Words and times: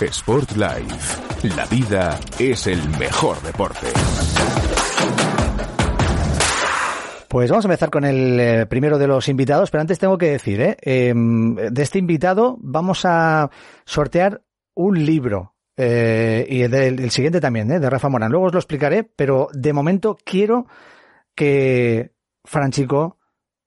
Sport 0.00 0.52
Life. 0.56 1.48
La 1.56 1.66
vida 1.66 2.18
es 2.38 2.66
el 2.66 2.78
mejor 2.98 3.40
deporte. 3.42 3.86
Pues 7.28 7.50
vamos 7.50 7.64
a 7.64 7.68
empezar 7.68 7.90
con 7.90 8.04
el 8.04 8.38
eh, 8.38 8.66
primero 8.66 8.96
de 8.98 9.06
los 9.08 9.28
invitados, 9.28 9.70
pero 9.70 9.80
antes 9.80 9.98
tengo 9.98 10.16
que 10.18 10.30
decir, 10.30 10.60
¿eh? 10.60 10.76
Em, 10.82 11.54
de 11.56 11.82
este 11.82 11.98
invitado 11.98 12.56
vamos 12.60 13.04
a 13.04 13.50
sortear 13.84 14.42
un 14.74 15.04
libro. 15.04 15.54
eh, 15.76 16.46
y 16.48 16.62
el, 16.62 16.70
del- 16.70 17.00
el 17.00 17.10
siguiente 17.10 17.40
también, 17.40 17.68
¿eh? 17.72 17.80
de 17.80 17.90
Rafa 17.90 18.08
Morán. 18.08 18.30
Luego 18.30 18.46
os 18.46 18.52
lo 18.52 18.60
explicaré, 18.60 19.02
pero 19.02 19.48
de 19.52 19.72
momento 19.72 20.16
quiero 20.24 20.66
que 21.34 22.12
Franchico 22.44 23.18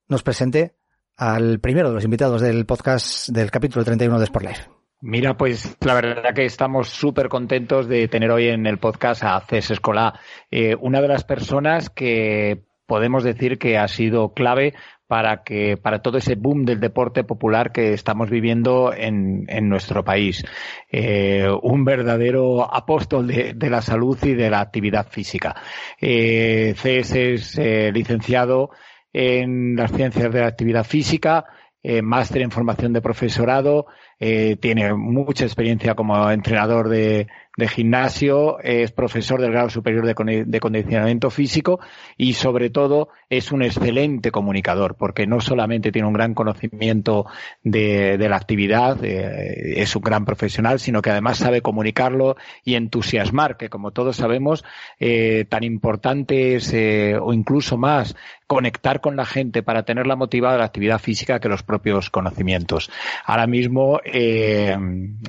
nos 0.08 0.24
presente 0.24 0.77
al 1.18 1.60
primero 1.60 1.90
de 1.90 1.96
los 1.96 2.06
invitados 2.06 2.42
del 2.42 2.66
podcast 2.66 3.30
del 3.30 3.50
capítulo 3.50 3.84
31 3.84 4.20
de 4.20 4.24
Sport 4.26 4.46
Life. 4.46 4.64
Mira, 5.02 5.38
pues 5.38 5.78
la 5.82 5.94
verdad 5.94 6.34
que 6.34 6.46
estamos 6.46 6.90
súper 6.90 7.30
contentos 7.30 7.88
de 7.88 8.08
tener 8.08 8.32
hoy 8.32 8.48
en 8.48 8.66
el 8.66 8.80
podcast 8.80 9.24
a 9.24 9.40
Cés 9.42 9.72
Escolá, 9.72 10.20
eh, 10.50 10.76
una 10.80 11.02
de 11.02 11.08
las 11.08 11.24
personas 11.24 11.90
que 11.92 12.64
podemos 12.88 13.24
decir 13.24 13.60
que 13.60 13.78
ha 13.78 13.88
sido 13.88 14.34
clave 14.34 14.74
para 15.06 15.44
que 15.44 15.78
para 15.78 16.02
todo 16.02 16.18
ese 16.18 16.36
boom 16.36 16.66
del 16.66 16.80
deporte 16.80 17.24
popular 17.24 17.72
que 17.72 17.94
estamos 17.94 18.30
viviendo 18.30 18.92
en, 18.92 19.46
en 19.50 19.70
nuestro 19.70 20.04
país. 20.04 20.44
Eh, 20.92 21.48
un 21.62 21.86
verdadero 21.86 22.64
apóstol 22.74 23.28
de, 23.28 23.54
de 23.54 23.70
la 23.70 23.82
salud 23.82 24.18
y 24.24 24.34
de 24.34 24.50
la 24.50 24.62
actividad 24.62 25.08
física. 25.10 25.56
Eh, 26.02 26.74
Cés 26.76 27.14
es 27.16 27.58
licenciado 27.94 28.72
en 29.20 29.76
las 29.76 29.92
ciencias 29.92 30.32
de 30.32 30.42
la 30.42 30.46
actividad 30.46 30.84
física, 30.84 31.46
eh, 31.82 32.04
máster 32.04 32.44
en 32.44 32.52
formación 32.52 32.94
de 32.94 33.02
profesorado, 33.02 33.88
eh, 34.20 34.58
tiene 34.60 34.94
mucha 34.94 35.46
experiencia 35.46 35.94
como 35.96 36.30
entrenador 36.32 36.90
de, 36.90 37.28
gimnasio, 37.70 38.60
es 38.60 38.92
profesor 38.92 39.42
del 39.42 39.52
grado 39.52 39.70
superior 39.72 40.06
de, 40.06 40.16
condi- 40.16 40.46
de 40.46 40.60
condicionamiento 40.60 41.32
físico 41.32 41.80
y 42.16 42.34
sobre 42.34 42.70
todo 42.70 43.10
es 43.30 43.52
un 43.52 43.64
excelente 43.64 44.30
comunicador 44.30 44.96
porque 44.96 45.26
no 45.26 45.42
solamente 45.42 45.92
tiene 45.92 46.08
un 46.08 46.14
gran 46.14 46.36
conocimiento 46.36 47.26
de, 47.64 48.18
la 48.30 48.36
actividad, 48.36 49.04
eh, 49.04 49.82
es 49.82 49.96
un 49.96 50.04
gran 50.04 50.24
profesional, 50.24 50.80
sino 50.80 51.02
que 51.02 51.10
además 51.10 51.40
sabe 51.40 51.62
comunicarlo 51.62 52.38
y 52.64 52.76
entusiasmar, 52.76 53.58
que 53.58 53.70
como 53.70 53.92
todos 53.92 54.18
sabemos, 54.18 54.64
eh, 55.00 55.46
tan 55.50 55.64
importante 55.64 56.56
es, 56.56 56.72
o 57.20 57.34
incluso 57.34 57.78
más, 57.78 58.16
conectar 58.48 59.02
con 59.02 59.16
la 59.18 59.26
gente 59.26 59.62
para 59.62 59.84
tenerla 59.84 60.16
motivada 60.16 60.58
la 60.58 60.66
actividad 60.66 61.00
física 61.00 61.40
que 61.40 61.50
los 61.50 61.64
propios 61.64 62.10
conocimientos. 62.10 62.90
Ahora 63.26 63.46
mismo, 63.46 64.00
eh, 64.14 64.78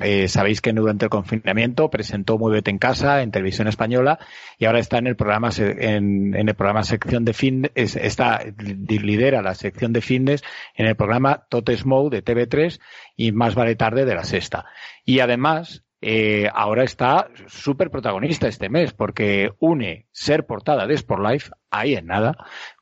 eh, 0.01 0.27
sabéis 0.27 0.61
que 0.61 0.73
durante 0.73 1.05
el 1.05 1.09
confinamiento 1.09 1.89
presentó 1.89 2.37
Muévete 2.37 2.71
en 2.71 2.77
casa 2.77 3.21
en 3.21 3.31
televisión 3.31 3.67
española 3.67 4.19
y 4.57 4.65
ahora 4.65 4.79
está 4.79 4.97
en 4.97 5.07
el 5.07 5.15
programa 5.15 5.49
en, 5.57 6.33
el 6.35 6.55
programa 6.55 6.83
sección 6.83 7.25
de 7.25 7.33
es- 7.75 7.95
está 7.95 8.41
lidera 8.87 9.41
la 9.41 9.55
sección 9.55 9.93
de 9.93 10.01
fitness 10.01 10.43
en 10.75 10.85
el 10.87 10.95
programa 10.95 11.45
Totes 11.49 11.85
Mode 11.85 12.21
de 12.21 12.23
TV3 12.23 12.79
y 13.15 13.31
Más 13.31 13.55
vale 13.55 13.75
tarde 13.75 14.05
de 14.05 14.15
la 14.15 14.23
sexta. 14.23 14.65
Y 15.05 15.19
además 15.19 15.83
eh, 16.01 16.49
ahora 16.53 16.83
está 16.85 17.27
súper 17.47 17.89
protagonista 17.89 18.47
este 18.47 18.69
mes 18.69 18.93
porque 18.93 19.51
une 19.59 20.07
ser 20.11 20.45
portada 20.45 20.87
de 20.87 20.93
Sport 20.93 21.21
Life, 21.29 21.51
ahí 21.71 21.95
en 21.95 22.05
nada, 22.07 22.37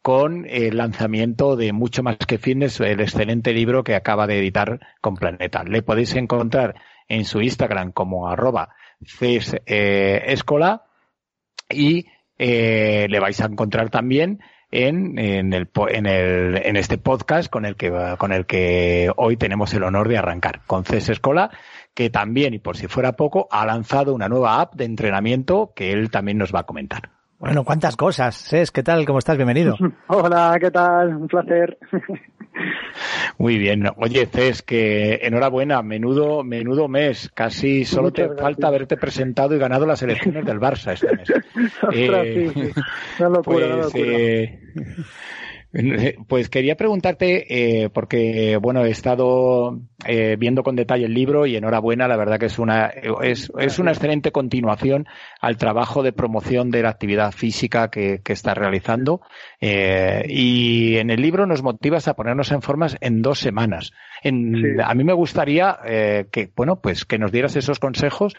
con 0.07 0.45
el 0.47 0.78
lanzamiento 0.78 1.57
de 1.57 1.73
Mucho 1.73 2.01
más 2.01 2.16
que 2.16 2.38
fitness, 2.38 2.79
el 2.79 3.01
excelente 3.01 3.51
libro 3.51 3.84
que 3.84 3.94
acaba 3.94 4.25
de 4.25 4.40
editar 4.40 4.79
con 5.01 5.18
Planeta. 5.18 5.66
Le 5.66 5.81
podéis 5.81 6.16
encontrar 6.16 6.75
en 7.09 7.25
su 7.25 7.41
Instagram 7.41 7.91
como 7.91 8.29
arroba 8.29 8.69
Ces, 9.06 9.57
eh, 9.66 10.23
Escola 10.28 10.85
y 11.69 12.06
eh, 12.38 13.07
le 13.09 13.19
vais 13.19 13.41
a 13.41 13.47
encontrar 13.47 13.90
también 13.90 14.40
en, 14.72 15.19
en, 15.19 16.78
este 16.78 16.97
podcast 16.97 17.50
con 17.50 17.66
el, 17.66 17.75
que, 17.75 17.91
con 18.17 18.31
el 18.31 18.46
que 18.46 19.12
hoy 19.17 19.35
tenemos 19.35 19.73
el 19.73 19.84
honor 19.84 20.07
de 20.07 20.19
arrancar, 20.19 20.62
con 20.67 20.85
Ces 20.85 21.09
Escola, 21.09 21.51
que 21.94 22.09
también, 22.09 22.53
y 22.53 22.59
por 22.59 22.78
si 22.78 22.88
fuera 22.88 23.17
poco, 23.17 23.50
ha 23.51 23.66
lanzado 23.66 24.16
una 24.16 24.29
nueva 24.29 24.62
app 24.62 24.73
de 24.75 24.85
entrenamiento 24.85 25.73
que 25.75 25.91
él 25.91 26.09
también 26.09 26.38
nos 26.38 26.56
va 26.56 26.62
a 26.62 26.66
comentar. 26.66 27.16
Bueno, 27.40 27.64
cuántas 27.64 27.96
cosas. 27.96 28.36
Ses, 28.36 28.72
¿qué 28.72 28.81
tal? 28.81 29.06
¿Cómo 29.06 29.20
estás? 29.20 29.38
Bienvenido. 29.38 29.75
Hola, 30.08 30.58
¿qué 30.59 30.72
tal? 30.72 31.16
Un 31.16 31.28
placer. 31.28 31.78
Muy 33.38 33.59
bien. 33.59 33.84
Oye, 33.98 34.25
Cés, 34.25 34.64
que 34.64 35.20
enhorabuena, 35.22 35.84
menudo, 35.84 36.44
menudo 36.44 36.88
mes. 36.88 37.30
Casi 37.36 37.86
solo 37.86 38.12
te 38.12 38.24
gracias. 38.24 38.42
falta 38.42 38.68
haberte 38.68 38.97
presentado 38.97 39.56
y 39.56 39.59
ganado 39.59 39.86
las 39.86 40.02
elecciones 40.02 40.44
del 40.46 40.59
Barça 40.59 40.94
este 40.94 41.16
mes. 41.16 41.30
Ostras, 41.84 42.26
sí, 42.34 42.50
sí. 42.50 42.72
Una 43.20 43.30
locura, 43.30 43.66
una 43.68 43.76
pues, 43.84 43.94
locura. 43.94 44.18
eh, 44.18 44.59
pues 46.28 46.50
quería 46.50 46.75
preguntarte, 46.75 47.83
eh, 47.83 47.89
porque 47.89 48.57
bueno, 48.57 48.85
he 48.85 48.89
estado 48.89 49.79
eh, 50.05 50.35
viendo 50.39 50.63
con 50.63 50.75
detalle 50.75 51.05
el 51.05 51.13
libro 51.13 51.45
y 51.45 51.55
enhorabuena, 51.55 52.07
la 52.07 52.17
verdad 52.17 52.39
que 52.39 52.45
es 52.45 52.59
una, 52.59 52.88
es, 52.88 53.51
es 53.57 53.79
una 53.79 53.91
excelente 53.91 54.31
continuación 54.31 55.05
al 55.41 55.57
trabajo 55.57 56.03
de 56.03 56.13
promoción 56.13 56.72
de 56.72 56.83
la 56.83 56.89
actividad 56.89 57.31
física 57.31 57.89
que, 57.89 58.22
que 58.23 58.33
estás 58.33 58.57
realizando. 58.57 59.22
Eh, 59.59 60.25
y 60.28 60.97
en 60.97 61.09
el 61.09 61.22
libro 61.22 61.45
nos 61.45 61.63
motivas 61.63 62.07
a 62.07 62.16
ponernos 62.16 62.51
en 62.51 62.61
formas 62.61 62.97
en 63.01 63.22
dos 63.22 63.39
semanas. 63.39 63.91
En, 64.23 64.47
Sí. 64.57 64.63
A 64.84 64.94
mí 64.95 65.03
me 65.03 65.13
gustaría 65.13 65.78
eh, 65.85 66.28
que, 66.31 66.49
bueno, 66.55 66.79
pues 66.79 67.05
que 67.05 67.19
nos 67.19 67.31
dieras 67.31 67.55
esos 67.55 67.79
consejos 67.79 68.34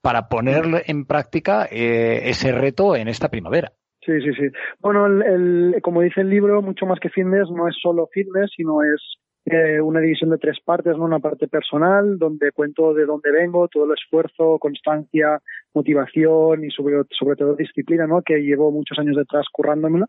para 0.00 0.28
poner 0.28 0.84
en 0.86 1.04
práctica 1.06 1.64
ese 1.64 2.52
reto 2.52 2.96
en 2.96 3.08
esta 3.08 3.28
primavera. 3.28 3.72
Sí, 4.04 4.20
sí, 4.20 4.32
sí. 4.34 4.48
Bueno, 4.80 5.06
el, 5.06 5.22
el- 5.22 5.82
como 5.82 6.02
dice 6.02 6.20
el 6.20 6.28
libro, 6.30 6.60
mucho 6.62 6.84
más 6.86 6.98
que 7.00 7.08
fitness 7.08 7.48
no 7.50 7.68
es 7.68 7.74
solo 7.80 8.08
fitness, 8.12 8.50
sino 8.54 8.82
es 8.82 9.00
eh, 9.46 9.80
una 9.80 10.00
división 10.00 10.30
de 10.30 10.38
tres 10.38 10.58
partes, 10.64 10.96
¿no? 10.96 11.04
Una 11.04 11.20
parte 11.20 11.48
personal, 11.48 12.18
donde 12.18 12.52
cuento 12.52 12.92
de 12.92 13.06
dónde 13.06 13.30
vengo, 13.32 13.68
todo 13.68 13.84
el 13.86 13.92
esfuerzo, 13.92 14.58
constancia, 14.58 15.40
motivación 15.74 16.64
y 16.64 16.70
sobre, 16.70 17.02
sobre 17.10 17.36
todo 17.36 17.56
disciplina, 17.56 18.06
¿no? 18.06 18.22
Que 18.22 18.38
llevo 18.38 18.70
muchos 18.70 18.98
años 18.98 19.16
detrás 19.16 19.46
currándomela. 19.52 20.06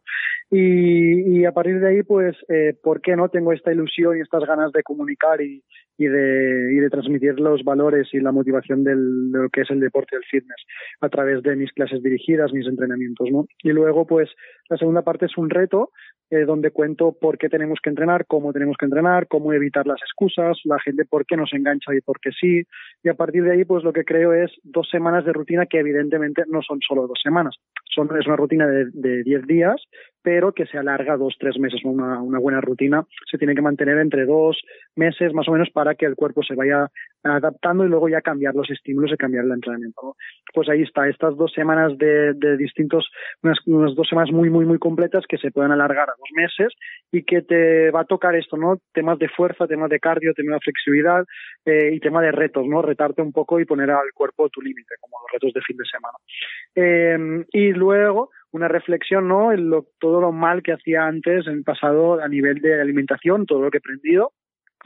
Y, 0.51 1.39
y 1.39 1.45
a 1.45 1.51
partir 1.51 1.79
de 1.79 1.87
ahí, 1.87 2.03
pues, 2.03 2.35
eh, 2.49 2.75
¿por 2.81 3.01
qué 3.01 3.15
no 3.15 3.29
tengo 3.29 3.51
esta 3.51 3.73
ilusión 3.73 4.17
y 4.17 4.21
estas 4.21 4.45
ganas 4.45 4.71
de 4.71 4.83
comunicar 4.83 5.41
y, 5.41 5.63
y 5.97 6.05
de, 6.05 6.73
y 6.73 6.75
de 6.75 6.89
transmitir 6.89 7.39
los 7.39 7.63
valores 7.63 8.07
y 8.13 8.19
la 8.19 8.31
motivación 8.31 8.83
del, 8.83 9.31
de 9.31 9.39
lo 9.39 9.49
que 9.49 9.61
es 9.61 9.71
el 9.71 9.79
deporte 9.79 10.15
y 10.15 10.17
el 10.17 10.23
fitness 10.23 10.65
a 11.01 11.09
través 11.09 11.41
de 11.41 11.55
mis 11.55 11.71
clases 11.73 12.03
dirigidas, 12.03 12.53
mis 12.53 12.67
entrenamientos, 12.67 13.27
¿no? 13.31 13.45
Y 13.63 13.69
luego, 13.69 14.05
pues, 14.05 14.29
la 14.69 14.77
segunda 14.77 15.01
parte 15.01 15.25
es 15.25 15.37
un 15.37 15.49
reto 15.49 15.89
eh, 16.31 16.43
donde 16.45 16.71
cuento 16.71 17.15
por 17.19 17.37
qué 17.37 17.49
tenemos 17.49 17.79
que 17.83 17.89
entrenar, 17.89 18.25
cómo 18.25 18.51
tenemos 18.51 18.75
que 18.77 18.85
entrenar, 18.85 19.27
cómo 19.27 19.53
evitar 19.53 19.85
las 19.85 20.01
excusas, 20.01 20.57
la 20.63 20.79
gente 20.79 21.05
por 21.05 21.25
qué 21.25 21.37
nos 21.37 21.53
engancha 21.53 21.93
y 21.93 22.01
por 22.01 22.19
qué 22.19 22.31
sí. 22.31 22.63
Y 23.03 23.09
a 23.09 23.13
partir 23.13 23.43
de 23.43 23.51
ahí, 23.51 23.63
pues 23.63 23.84
lo 23.84 23.93
que 23.93 24.03
creo 24.03 24.34
es 24.34 24.51
dos 24.63 24.90
semanas 24.90 25.23
de 25.23 25.34
rutina 25.34 25.54
que 25.66 25.79
evidentemente 25.79 26.43
no 26.47 26.61
son 26.61 26.79
solo 26.85 27.07
dos 27.07 27.19
semanas. 27.23 27.55
Son, 27.85 28.09
es 28.19 28.28
una 28.28 28.35
rutina 28.35 28.67
de, 28.67 28.87
de 28.91 29.23
10 29.23 29.47
días, 29.47 29.81
pero 30.22 30.53
que 30.53 30.66
se 30.66 30.78
alarga 30.78 31.16
dos, 31.16 31.35
tres 31.40 31.57
meses. 31.57 31.85
una 31.85 32.40
buena 32.40 32.59
rutina 32.59 33.05
se 33.31 33.37
tiene 33.37 33.55
que 33.55 33.61
mantener 33.61 33.99
entre 33.99 34.25
dos 34.25 34.61
meses 34.96 35.34
más 35.34 35.47
o 35.47 35.52
menos 35.52 35.69
para 35.69 35.96
que 35.96 36.05
el 36.05 36.16
cuerpo 36.16 36.43
se 36.43 36.55
vaya 36.55 36.90
adaptando 37.25 37.85
y 37.85 37.89
luego 37.89 38.09
ya 38.09 38.22
cambiar 38.22 38.55
los 38.55 38.69
estímulos 38.69 39.11
y 39.11 39.17
cambiar 39.17 39.45
el 39.45 39.51
entrenamiento. 39.51 40.16
Pues 40.53 40.69
ahí 40.69 40.83
está, 40.83 41.07
estas 41.07 41.35
dos 41.35 41.51
semanas 41.53 41.97
de, 41.97 42.33
de 42.33 42.57
distintos, 42.57 43.09
unas, 43.41 43.57
unas 43.66 43.95
dos 43.95 44.07
semanas 44.07 44.31
muy, 44.31 44.49
muy, 44.49 44.66
muy 44.66 44.77
completas 44.77 45.25
que 45.27 45.37
se 45.37 45.51
pueden 45.51 45.72
alargar 45.72 46.09
a 46.09 46.16
dos 46.17 46.29
meses 46.33 46.73
y 47.11 47.23
que 47.23 47.41
te 47.41 47.91
va 47.91 48.01
a 48.01 48.05
tocar 48.05 48.35
esto, 48.35 48.57
¿no? 48.57 48.77
Temas 48.93 49.19
de 49.19 49.29
fuerza, 49.29 49.67
temas 49.67 49.89
de 49.89 49.99
cardio, 49.99 50.33
temas 50.33 50.59
de 50.59 50.63
flexibilidad 50.63 51.25
eh, 51.66 51.91
y 51.93 51.99
tema 51.99 52.22
de 52.22 52.31
retos, 52.31 52.66
¿no? 52.67 52.81
Retarte 52.81 53.22
un 53.22 53.31
poco 53.31 53.59
y 53.59 53.66
poner 53.66 53.89
al 53.91 54.11
cuerpo 54.13 54.49
tu 54.49 54.61
límite, 54.61 54.95
como 55.01 55.17
los 55.21 55.31
retos 55.33 55.53
de 55.53 55.61
fin 55.61 55.78
de 55.78 55.85
semana. 55.85 56.17
Eh, 56.75 57.45
y 57.51 57.71
luego, 57.73 58.29
una 58.51 58.67
reflexión, 58.67 59.28
¿no? 59.28 59.51
En 59.51 59.69
lo, 59.69 59.87
todo 59.99 60.21
lo 60.21 60.31
mal 60.31 60.63
que 60.63 60.73
hacía 60.73 61.05
antes 61.05 61.47
en 61.47 61.53
el 61.53 61.63
pasado 61.63 62.21
a 62.21 62.28
nivel 62.28 62.61
de 62.61 62.79
alimentación, 62.79 63.45
todo 63.45 63.61
lo 63.61 63.71
que 63.71 63.78
he 63.78 63.79
aprendido, 63.79 64.31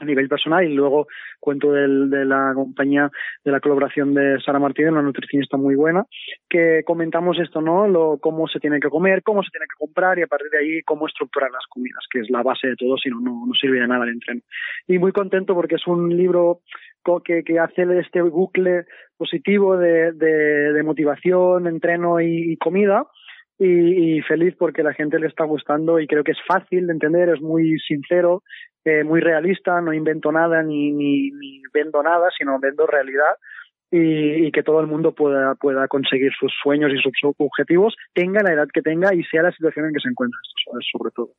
a 0.00 0.04
nivel 0.04 0.28
personal 0.28 0.64
y 0.64 0.74
luego 0.74 1.06
cuento 1.38 1.72
del, 1.72 2.10
de 2.10 2.24
la 2.24 2.52
compañía 2.54 3.10
de 3.44 3.52
la 3.52 3.60
colaboración 3.60 4.14
de 4.14 4.40
Sara 4.40 4.58
Martínez, 4.58 4.92
una 4.92 5.02
nutricionista 5.02 5.56
muy 5.56 5.74
buena, 5.74 6.06
que 6.48 6.82
comentamos 6.84 7.38
esto, 7.38 7.60
¿no? 7.60 7.86
Lo, 7.86 8.18
cómo 8.18 8.48
se 8.48 8.60
tiene 8.60 8.80
que 8.80 8.88
comer, 8.88 9.22
cómo 9.22 9.42
se 9.42 9.50
tiene 9.50 9.66
que 9.66 9.78
comprar 9.78 10.18
y 10.18 10.22
a 10.22 10.26
partir 10.26 10.50
de 10.50 10.58
ahí 10.58 10.82
cómo 10.82 11.06
estructurar 11.06 11.50
las 11.50 11.66
comidas, 11.68 12.04
que 12.10 12.20
es 12.20 12.30
la 12.30 12.42
base 12.42 12.68
de 12.68 12.76
todo, 12.76 12.96
si 12.96 13.10
no, 13.10 13.20
no 13.20 13.54
sirve 13.54 13.80
de 13.80 13.88
nada 13.88 14.04
el 14.04 14.10
entreno. 14.10 14.40
Y 14.86 14.98
muy 14.98 15.12
contento 15.12 15.54
porque 15.54 15.76
es 15.76 15.86
un 15.86 16.16
libro 16.16 16.60
que, 17.24 17.42
que 17.42 17.58
hace 17.58 17.82
este 17.98 18.22
bucle 18.22 18.84
positivo 19.16 19.76
de, 19.76 20.12
de, 20.12 20.72
de 20.72 20.82
motivación, 20.82 21.66
entreno 21.66 22.20
y, 22.20 22.52
y 22.52 22.56
comida 22.56 23.06
y, 23.60 24.16
y, 24.16 24.22
feliz 24.22 24.54
porque 24.58 24.82
la 24.82 24.94
gente 24.94 25.18
le 25.18 25.26
está 25.26 25.44
gustando 25.44 26.00
y 26.00 26.06
creo 26.06 26.24
que 26.24 26.32
es 26.32 26.38
fácil 26.48 26.86
de 26.86 26.94
entender, 26.94 27.28
es 27.28 27.42
muy 27.42 27.78
sincero, 27.80 28.42
eh, 28.86 29.04
muy 29.04 29.20
realista, 29.20 29.80
no 29.82 29.92
invento 29.92 30.32
nada 30.32 30.62
ni, 30.62 30.90
ni, 30.92 31.30
ni 31.30 31.60
vendo 31.72 32.02
nada, 32.02 32.30
sino 32.36 32.58
vendo 32.58 32.86
realidad 32.86 33.34
y, 33.90 34.50
que 34.52 34.62
todo 34.62 34.80
el 34.80 34.86
mundo 34.86 35.12
pueda, 35.12 35.54
pueda 35.56 35.88
conseguir 35.88 36.32
sus 36.38 36.52
sueños 36.62 36.90
y 36.92 37.02
sus 37.02 37.12
objetivos, 37.36 37.94
tenga 38.14 38.42
la 38.42 38.54
edad 38.54 38.68
que 38.72 38.82
tenga 38.82 39.14
y 39.14 39.22
sea 39.24 39.42
la 39.42 39.52
situación 39.52 39.86
en 39.86 39.92
que 39.92 40.00
se 40.00 40.08
encuentre, 40.08 40.38
sobre 40.92 41.10
todo. 41.14 41.30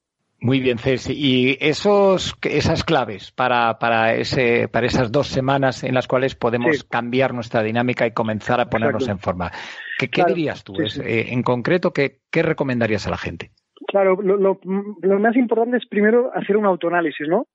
Muy 0.44 0.60
bien, 0.60 0.80
Ceci. 0.80 1.14
Y 1.16 1.58
esos, 1.62 2.36
esas 2.42 2.84
claves 2.84 3.32
para, 3.32 3.78
para, 3.78 4.16
ese, 4.16 4.68
para 4.68 4.88
esas 4.88 5.12
dos 5.12 5.28
semanas 5.28 5.84
en 5.84 5.94
las 5.94 6.08
cuales 6.08 6.34
podemos 6.34 6.80
sí. 6.80 6.88
cambiar 6.90 7.36
nuestra 7.36 7.62
dinámica 7.62 8.08
y 8.08 8.12
comenzar 8.12 8.60
a 8.60 8.66
ponernos 8.66 9.04
Exacto. 9.04 9.12
en 9.12 9.24
forma. 9.24 9.52
¿Qué, 10.00 10.24
dirías 10.28 10.64
tú? 10.64 10.74
Sí, 10.74 10.90
sí. 10.90 11.02
Eh, 11.06 11.32
en 11.32 11.44
concreto, 11.44 11.92
¿qué, 11.92 12.22
¿qué 12.32 12.42
recomendarías 12.42 13.06
a 13.06 13.12
la 13.12 13.18
gente? 13.18 13.52
Claro, 13.88 14.18
lo, 14.20 14.38
lo, 14.38 14.60
lo, 14.64 15.20
más 15.20 15.36
importante 15.36 15.78
es 15.78 15.88
primero 15.88 16.32
hacer 16.34 16.58
un 16.58 16.66
autoanálisis, 16.66 17.28
¿no? 17.28 17.46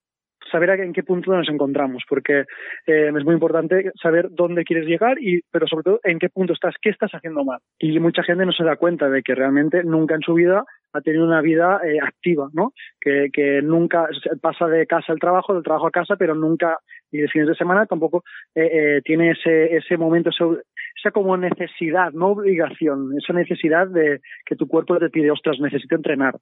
Saber 0.52 0.70
en 0.78 0.92
qué 0.92 1.02
punto 1.02 1.32
nos 1.32 1.48
encontramos, 1.48 2.04
porque 2.08 2.44
eh, 2.86 3.10
es 3.16 3.24
muy 3.24 3.34
importante 3.34 3.90
saber 4.00 4.28
dónde 4.30 4.62
quieres 4.62 4.86
llegar 4.86 5.20
y, 5.20 5.40
pero 5.50 5.66
sobre 5.66 5.82
todo, 5.82 6.00
en 6.04 6.20
qué 6.20 6.28
punto 6.28 6.52
estás, 6.52 6.74
qué 6.80 6.90
estás 6.90 7.10
haciendo 7.10 7.44
mal. 7.44 7.58
Y 7.80 7.98
mucha 7.98 8.22
gente 8.22 8.46
no 8.46 8.52
se 8.52 8.62
da 8.62 8.76
cuenta 8.76 9.08
de 9.10 9.22
que 9.22 9.34
realmente 9.34 9.82
nunca 9.82 10.14
en 10.14 10.20
su 10.20 10.34
vida 10.34 10.64
ha 10.96 11.00
tenido 11.00 11.24
una 11.24 11.40
vida 11.40 11.80
eh, 11.84 11.98
activa, 12.02 12.48
¿no? 12.52 12.72
Que, 13.00 13.30
que 13.32 13.62
nunca 13.62 14.08
pasa 14.40 14.66
de 14.66 14.86
casa 14.86 15.12
al 15.12 15.18
trabajo, 15.18 15.54
del 15.54 15.62
trabajo 15.62 15.86
a 15.86 15.90
casa, 15.90 16.16
pero 16.16 16.34
nunca, 16.34 16.78
y 17.10 17.18
de 17.18 17.28
fines 17.28 17.48
de 17.48 17.54
semana 17.54 17.86
tampoco 17.86 18.24
eh, 18.54 18.68
eh, 18.72 19.02
tiene 19.04 19.30
ese, 19.30 19.76
ese 19.76 19.96
momento, 19.96 20.30
esa 20.30 21.10
como 21.10 21.36
necesidad, 21.36 22.12
no 22.12 22.28
obligación, 22.28 23.12
esa 23.18 23.32
necesidad 23.32 23.86
de 23.86 24.20
que 24.44 24.56
tu 24.56 24.66
cuerpo 24.66 24.98
te 24.98 25.10
pide, 25.10 25.30
ostras, 25.30 25.58
necesito 25.60 25.94
entrenar. 25.94 26.34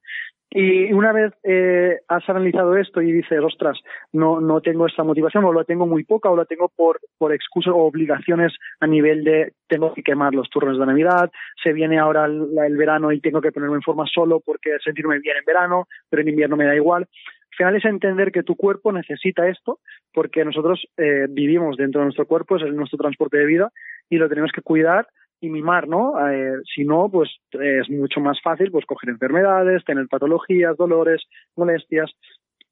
Y 0.50 0.92
una 0.92 1.12
vez 1.12 1.32
eh, 1.42 1.98
has 2.08 2.28
analizado 2.28 2.76
esto 2.76 3.02
y 3.02 3.10
dices, 3.10 3.40
ostras, 3.42 3.78
no, 4.12 4.40
no 4.40 4.60
tengo 4.60 4.86
esta 4.86 5.02
motivación, 5.02 5.44
o 5.44 5.52
la 5.52 5.64
tengo 5.64 5.86
muy 5.86 6.04
poca, 6.04 6.30
o 6.30 6.36
la 6.36 6.44
tengo 6.44 6.70
por, 6.74 7.00
por 7.18 7.32
excusas 7.32 7.74
o 7.74 7.78
obligaciones 7.78 8.52
a 8.80 8.86
nivel 8.86 9.24
de 9.24 9.52
tengo 9.66 9.92
que 9.92 10.02
quemar 10.02 10.34
los 10.34 10.48
turnos 10.48 10.78
de 10.78 10.86
Navidad, 10.86 11.30
se 11.62 11.72
viene 11.72 11.98
ahora 11.98 12.26
el, 12.26 12.46
el 12.64 12.76
verano 12.76 13.10
y 13.10 13.20
tengo 13.20 13.40
que 13.40 13.52
ponerme 13.52 13.76
en 13.76 13.82
forma 13.82 14.04
solo 14.06 14.40
porque 14.44 14.76
sentirme 14.82 15.18
bien 15.18 15.38
en 15.38 15.44
verano, 15.44 15.88
pero 16.08 16.22
en 16.22 16.28
invierno 16.28 16.56
me 16.56 16.66
da 16.66 16.76
igual. 16.76 17.08
Al 17.54 17.56
final 17.56 17.76
es 17.76 17.84
entender 17.84 18.32
que 18.32 18.42
tu 18.42 18.56
cuerpo 18.56 18.90
necesita 18.90 19.48
esto 19.48 19.78
porque 20.12 20.44
nosotros 20.44 20.84
eh, 20.96 21.26
vivimos 21.30 21.76
dentro 21.76 22.00
de 22.00 22.06
nuestro 22.06 22.26
cuerpo, 22.26 22.56
es 22.56 22.62
nuestro 22.74 22.98
transporte 22.98 23.38
de 23.38 23.46
vida 23.46 23.70
y 24.10 24.16
lo 24.16 24.28
tenemos 24.28 24.50
que 24.50 24.60
cuidar 24.60 25.06
y 25.40 25.50
mimar, 25.50 25.86
¿no? 25.86 26.14
Eh, 26.28 26.56
si 26.74 26.84
no, 26.84 27.08
pues 27.08 27.30
es 27.52 27.88
mucho 27.90 28.18
más 28.18 28.40
fácil 28.42 28.72
pues 28.72 28.86
coger 28.86 29.10
enfermedades, 29.10 29.84
tener 29.84 30.08
patologías, 30.08 30.76
dolores, 30.76 31.22
molestias 31.54 32.10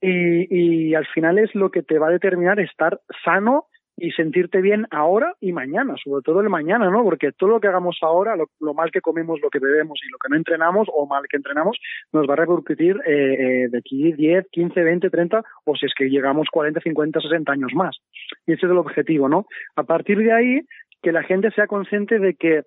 y, 0.00 0.88
y 0.90 0.94
al 0.96 1.06
final 1.06 1.38
es 1.38 1.54
lo 1.54 1.70
que 1.70 1.84
te 1.84 2.00
va 2.00 2.08
a 2.08 2.12
determinar 2.12 2.58
estar 2.58 3.00
sano 3.24 3.66
y 4.02 4.10
sentirte 4.10 4.60
bien 4.60 4.88
ahora 4.90 5.36
y 5.40 5.52
mañana, 5.52 5.94
sobre 6.02 6.22
todo 6.22 6.40
el 6.40 6.48
mañana, 6.48 6.90
¿no? 6.90 7.04
Porque 7.04 7.30
todo 7.30 7.50
lo 7.50 7.60
que 7.60 7.68
hagamos 7.68 7.98
ahora, 8.02 8.34
lo, 8.34 8.74
mal 8.74 8.90
que 8.90 9.00
comemos, 9.00 9.40
lo 9.40 9.48
que 9.48 9.60
bebemos 9.60 10.00
y 10.04 10.10
lo 10.10 10.18
que 10.18 10.28
no 10.28 10.36
entrenamos 10.36 10.88
o 10.92 11.06
mal 11.06 11.22
que 11.30 11.36
entrenamos, 11.36 11.78
nos 12.12 12.28
va 12.28 12.32
a 12.32 12.38
repercutir 12.38 12.96
eh, 13.06 13.12
eh, 13.12 13.68
de 13.70 13.78
aquí 13.78 14.12
10, 14.12 14.48
15, 14.50 14.82
20, 14.82 15.08
30 15.08 15.44
o 15.64 15.76
si 15.76 15.86
es 15.86 15.94
que 15.96 16.10
llegamos 16.10 16.48
40, 16.50 16.80
50, 16.80 17.20
60 17.20 17.52
años 17.52 17.70
más. 17.74 17.96
Y 18.44 18.54
ese 18.54 18.66
es 18.66 18.72
el 18.72 18.78
objetivo, 18.78 19.28
¿no? 19.28 19.46
A 19.76 19.84
partir 19.84 20.18
de 20.18 20.32
ahí, 20.32 20.60
que 21.00 21.12
la 21.12 21.22
gente 21.22 21.52
sea 21.52 21.68
consciente 21.68 22.18
de 22.18 22.34
que 22.34 22.62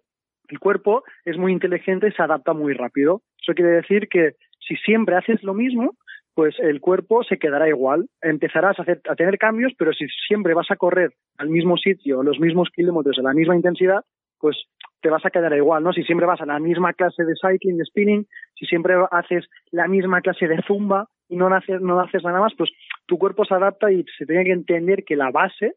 el 0.47 0.59
cuerpo 0.59 1.03
es 1.25 1.37
muy 1.37 1.51
inteligente 1.51 2.07
y 2.07 2.13
se 2.13 2.23
adapta 2.23 2.53
muy 2.53 2.73
rápido. 2.73 3.23
Eso 3.41 3.53
quiere 3.53 3.71
decir 3.71 4.07
que 4.07 4.35
si 4.65 4.77
siempre 4.77 5.17
haces 5.17 5.43
lo 5.43 5.53
mismo, 5.53 5.97
pues 6.35 6.55
el 6.59 6.81
cuerpo 6.81 7.23
se 7.23 7.37
quedará 7.37 7.67
igual. 7.67 8.07
Empezarás 8.21 8.77
a, 8.77 8.81
hacer, 8.83 9.01
a 9.09 9.15
tener 9.15 9.37
cambios, 9.37 9.73
pero 9.77 9.93
si 9.93 10.05
siempre 10.27 10.53
vas 10.53 10.69
a 10.69 10.75
correr 10.75 11.13
al 11.37 11.49
mismo 11.49 11.77
sitio, 11.77 12.21
los 12.23 12.39
mismos 12.39 12.69
kilómetros, 12.75 13.17
a 13.17 13.23
la 13.23 13.33
misma 13.33 13.55
intensidad, 13.55 14.03
pues 14.37 14.57
te 15.01 15.09
vas 15.09 15.25
a 15.25 15.29
quedar 15.29 15.55
igual, 15.55 15.83
¿no? 15.83 15.93
Si 15.93 16.03
siempre 16.03 16.27
vas 16.27 16.41
a 16.41 16.45
la 16.45 16.59
misma 16.59 16.93
clase 16.93 17.23
de 17.23 17.35
cycling, 17.35 17.77
de 17.77 17.85
spinning, 17.85 18.27
si 18.53 18.65
siempre 18.65 18.95
haces 19.11 19.45
la 19.71 19.87
misma 19.87 20.21
clase 20.21 20.47
de 20.47 20.61
zumba 20.67 21.07
y 21.29 21.37
no 21.37 21.47
haces, 21.47 21.79
no 21.79 21.99
haces 21.99 22.23
nada 22.23 22.41
más, 22.41 22.53
pues 22.57 22.69
tu 23.05 23.17
cuerpo 23.17 23.45
se 23.45 23.53
adapta 23.53 23.91
y 23.91 24.03
se 24.17 24.25
tiene 24.25 24.43
que 24.43 24.51
entender 24.51 25.05
que 25.05 25.15
la 25.15 25.31
base 25.31 25.75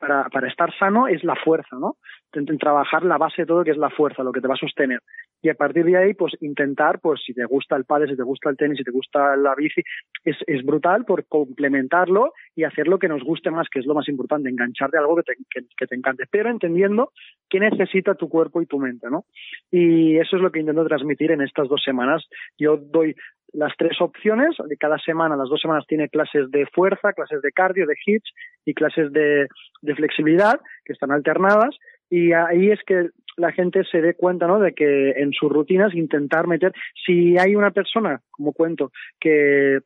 para, 0.00 0.28
para 0.30 0.48
estar 0.48 0.72
sano 0.78 1.06
es 1.06 1.22
la 1.22 1.36
fuerza, 1.36 1.76
¿no? 1.78 1.96
En 2.32 2.58
trabajar 2.58 3.04
la 3.04 3.16
base 3.16 3.42
de 3.42 3.46
todo, 3.46 3.64
que 3.64 3.70
es 3.70 3.76
la 3.76 3.90
fuerza, 3.90 4.22
lo 4.22 4.32
que 4.32 4.40
te 4.40 4.48
va 4.48 4.54
a 4.54 4.58
sostener. 4.58 5.00
Y 5.40 5.48
a 5.48 5.54
partir 5.54 5.84
de 5.84 5.96
ahí, 5.96 6.14
pues 6.14 6.34
intentar, 6.40 7.00
pues 7.00 7.20
si 7.24 7.32
te 7.32 7.44
gusta 7.44 7.76
el 7.76 7.84
pádel, 7.84 8.10
si 8.10 8.16
te 8.16 8.22
gusta 8.22 8.50
el 8.50 8.56
tenis, 8.56 8.78
si 8.78 8.84
te 8.84 8.90
gusta 8.90 9.36
la 9.36 9.54
bici, 9.54 9.82
es, 10.24 10.36
es 10.46 10.64
brutal 10.64 11.04
por 11.04 11.26
complementarlo 11.26 12.32
y 12.56 12.64
hacer 12.64 12.88
lo 12.88 12.98
que 12.98 13.08
nos 13.08 13.22
guste 13.22 13.50
más, 13.50 13.68
que 13.70 13.78
es 13.78 13.86
lo 13.86 13.94
más 13.94 14.08
importante, 14.08 14.48
engancharte 14.48 14.96
a 14.96 15.00
algo 15.00 15.16
que 15.16 15.22
te, 15.22 15.34
que, 15.48 15.66
que 15.76 15.86
te 15.86 15.94
encante, 15.94 16.24
pero 16.30 16.50
entendiendo 16.50 17.12
qué 17.48 17.60
necesita 17.60 18.14
tu 18.14 18.28
cuerpo 18.28 18.60
y 18.60 18.66
tu 18.66 18.78
mente, 18.78 19.08
¿no? 19.10 19.24
Y 19.70 20.18
eso 20.18 20.36
es 20.36 20.42
lo 20.42 20.50
que 20.50 20.60
intento 20.60 20.84
transmitir 20.84 21.30
en 21.30 21.40
estas 21.40 21.68
dos 21.68 21.82
semanas. 21.82 22.26
Yo 22.58 22.76
doy 22.76 23.14
las 23.52 23.72
tres 23.78 24.00
opciones, 24.00 24.56
de 24.66 24.76
cada 24.76 24.98
semana, 24.98 25.36
las 25.36 25.48
dos 25.48 25.60
semanas 25.60 25.86
tiene 25.86 26.08
clases 26.08 26.50
de 26.50 26.66
fuerza, 26.66 27.12
clases 27.12 27.40
de 27.42 27.52
cardio, 27.52 27.86
de 27.86 27.96
hits 28.04 28.30
y 28.64 28.74
clases 28.74 29.12
de, 29.12 29.46
de 29.82 29.94
flexibilidad, 29.94 30.60
que 30.84 30.92
están 30.92 31.12
alternadas, 31.12 31.76
y 32.10 32.32
ahí 32.32 32.70
es 32.70 32.80
que 32.86 33.10
la 33.36 33.52
gente 33.52 33.84
se 33.84 34.00
dé 34.00 34.14
cuenta 34.14 34.46
¿no? 34.46 34.58
de 34.58 34.72
que 34.72 35.10
en 35.10 35.32
sus 35.32 35.50
rutinas 35.50 35.94
intentar 35.94 36.46
meter, 36.46 36.72
si 37.06 37.38
hay 37.38 37.54
una 37.54 37.70
persona, 37.70 38.20
como 38.30 38.52
cuento, 38.52 38.90
que 39.20 39.78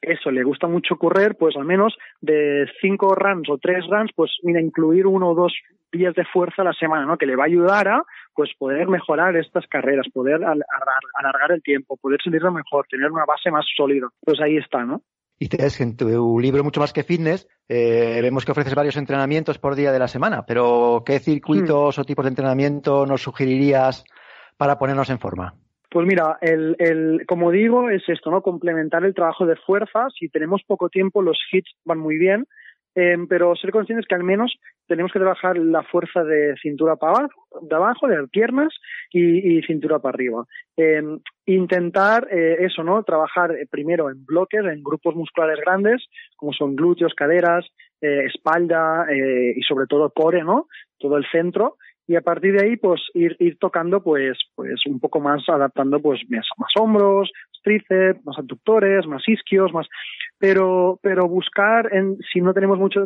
eso, 0.00 0.30
le 0.30 0.42
gusta 0.42 0.68
mucho 0.68 0.96
correr, 0.96 1.36
pues 1.36 1.56
al 1.56 1.64
menos 1.64 1.94
de 2.20 2.66
cinco 2.80 3.14
runs 3.14 3.48
o 3.50 3.58
tres 3.58 3.84
runs, 3.88 4.10
pues 4.14 4.30
mira, 4.42 4.60
incluir 4.60 5.06
uno 5.06 5.30
o 5.30 5.34
dos 5.34 5.52
días 5.92 6.14
de 6.14 6.24
fuerza 6.24 6.62
a 6.62 6.64
la 6.64 6.72
semana, 6.72 7.04
¿no? 7.04 7.18
Que 7.18 7.26
le 7.26 7.36
va 7.36 7.44
a 7.44 7.46
ayudar 7.46 7.88
a, 7.88 8.02
pues, 8.34 8.50
poder 8.58 8.88
mejorar 8.88 9.36
estas 9.36 9.66
carreras, 9.66 10.06
poder 10.12 10.40
alargar 10.42 11.52
el 11.52 11.62
tiempo, 11.62 11.98
poder 11.98 12.20
sentirlo 12.22 12.50
mejor, 12.50 12.86
tener 12.88 13.12
una 13.12 13.26
base 13.26 13.50
más 13.50 13.66
sólida. 13.76 14.08
Pues 14.24 14.40
ahí 14.40 14.56
está, 14.56 14.84
¿no? 14.84 15.02
Y 15.42 15.48
es 15.58 15.76
que 15.76 15.82
en 15.82 15.96
tu 15.96 16.38
libro 16.38 16.62
Mucho 16.62 16.78
más 16.78 16.92
que 16.92 17.02
fitness 17.02 17.48
eh, 17.68 18.20
vemos 18.22 18.44
que 18.44 18.52
ofreces 18.52 18.76
varios 18.76 18.96
entrenamientos 18.96 19.58
por 19.58 19.74
día 19.74 19.90
de 19.90 19.98
la 19.98 20.06
semana, 20.06 20.46
pero 20.46 21.02
¿qué 21.04 21.18
circuitos 21.18 21.98
hmm. 21.98 22.00
o 22.00 22.04
tipos 22.04 22.24
de 22.24 22.28
entrenamiento 22.28 23.06
nos 23.06 23.22
sugerirías 23.22 24.04
para 24.56 24.78
ponernos 24.78 25.10
en 25.10 25.18
forma? 25.18 25.54
Pues 25.90 26.06
mira, 26.06 26.38
el, 26.40 26.76
el, 26.78 27.26
como 27.26 27.50
digo, 27.50 27.90
es 27.90 28.08
esto, 28.08 28.30
¿no? 28.30 28.40
Complementar 28.40 29.04
el 29.04 29.14
trabajo 29.14 29.44
de 29.44 29.56
fuerza. 29.56 30.06
Si 30.16 30.28
tenemos 30.28 30.62
poco 30.64 30.88
tiempo, 30.88 31.22
los 31.22 31.40
hits 31.50 31.72
van 31.84 31.98
muy 31.98 32.18
bien, 32.18 32.46
eh, 32.94 33.16
pero 33.28 33.54
ser 33.56 33.70
conscientes 33.70 34.06
que 34.06 34.14
al 34.14 34.24
menos 34.24 34.54
tenemos 34.86 35.12
que 35.12 35.18
trabajar 35.18 35.56
la 35.58 35.82
fuerza 35.82 36.22
de 36.24 36.54
cintura 36.60 36.96
para 36.96 37.12
abajo, 37.12 37.48
de 37.62 37.74
abajo, 37.74 38.06
de 38.08 38.28
piernas 38.28 38.74
y, 39.10 39.62
cintura 39.62 39.98
para 39.98 40.14
arriba. 40.14 40.44
Eh, 40.76 41.02
intentar 41.46 42.28
eh, 42.30 42.56
eso, 42.60 42.82
¿no? 42.82 43.02
Trabajar 43.02 43.54
primero 43.70 44.10
en 44.10 44.24
bloques, 44.24 44.60
en 44.64 44.82
grupos 44.82 45.14
musculares 45.14 45.60
grandes, 45.64 46.04
como 46.36 46.52
son 46.52 46.76
glúteos, 46.76 47.14
caderas, 47.14 47.64
eh, 48.00 48.26
espalda 48.26 49.06
eh, 49.08 49.54
y 49.56 49.62
sobre 49.62 49.86
todo 49.86 50.10
core, 50.10 50.42
¿no? 50.42 50.66
Todo 50.98 51.16
el 51.16 51.24
centro 51.30 51.76
y 52.06 52.16
a 52.16 52.20
partir 52.20 52.54
de 52.54 52.66
ahí 52.66 52.76
pues 52.76 53.00
ir, 53.14 53.36
ir 53.38 53.58
tocando 53.58 54.02
pues 54.02 54.36
pues 54.56 54.84
un 54.86 54.98
poco 54.98 55.20
más 55.20 55.48
adaptando 55.48 56.00
pues 56.00 56.20
más, 56.28 56.44
más 56.58 56.70
hombros 56.80 57.30
tríceps 57.62 58.24
más 58.24 58.36
abductores 58.38 59.06
más 59.06 59.22
isquios 59.28 59.72
más 59.72 59.86
pero 60.42 60.98
pero 61.00 61.28
buscar 61.28 61.94
en, 61.94 62.18
si 62.32 62.40
no 62.40 62.52
tenemos 62.52 62.76
mucho 62.76 63.04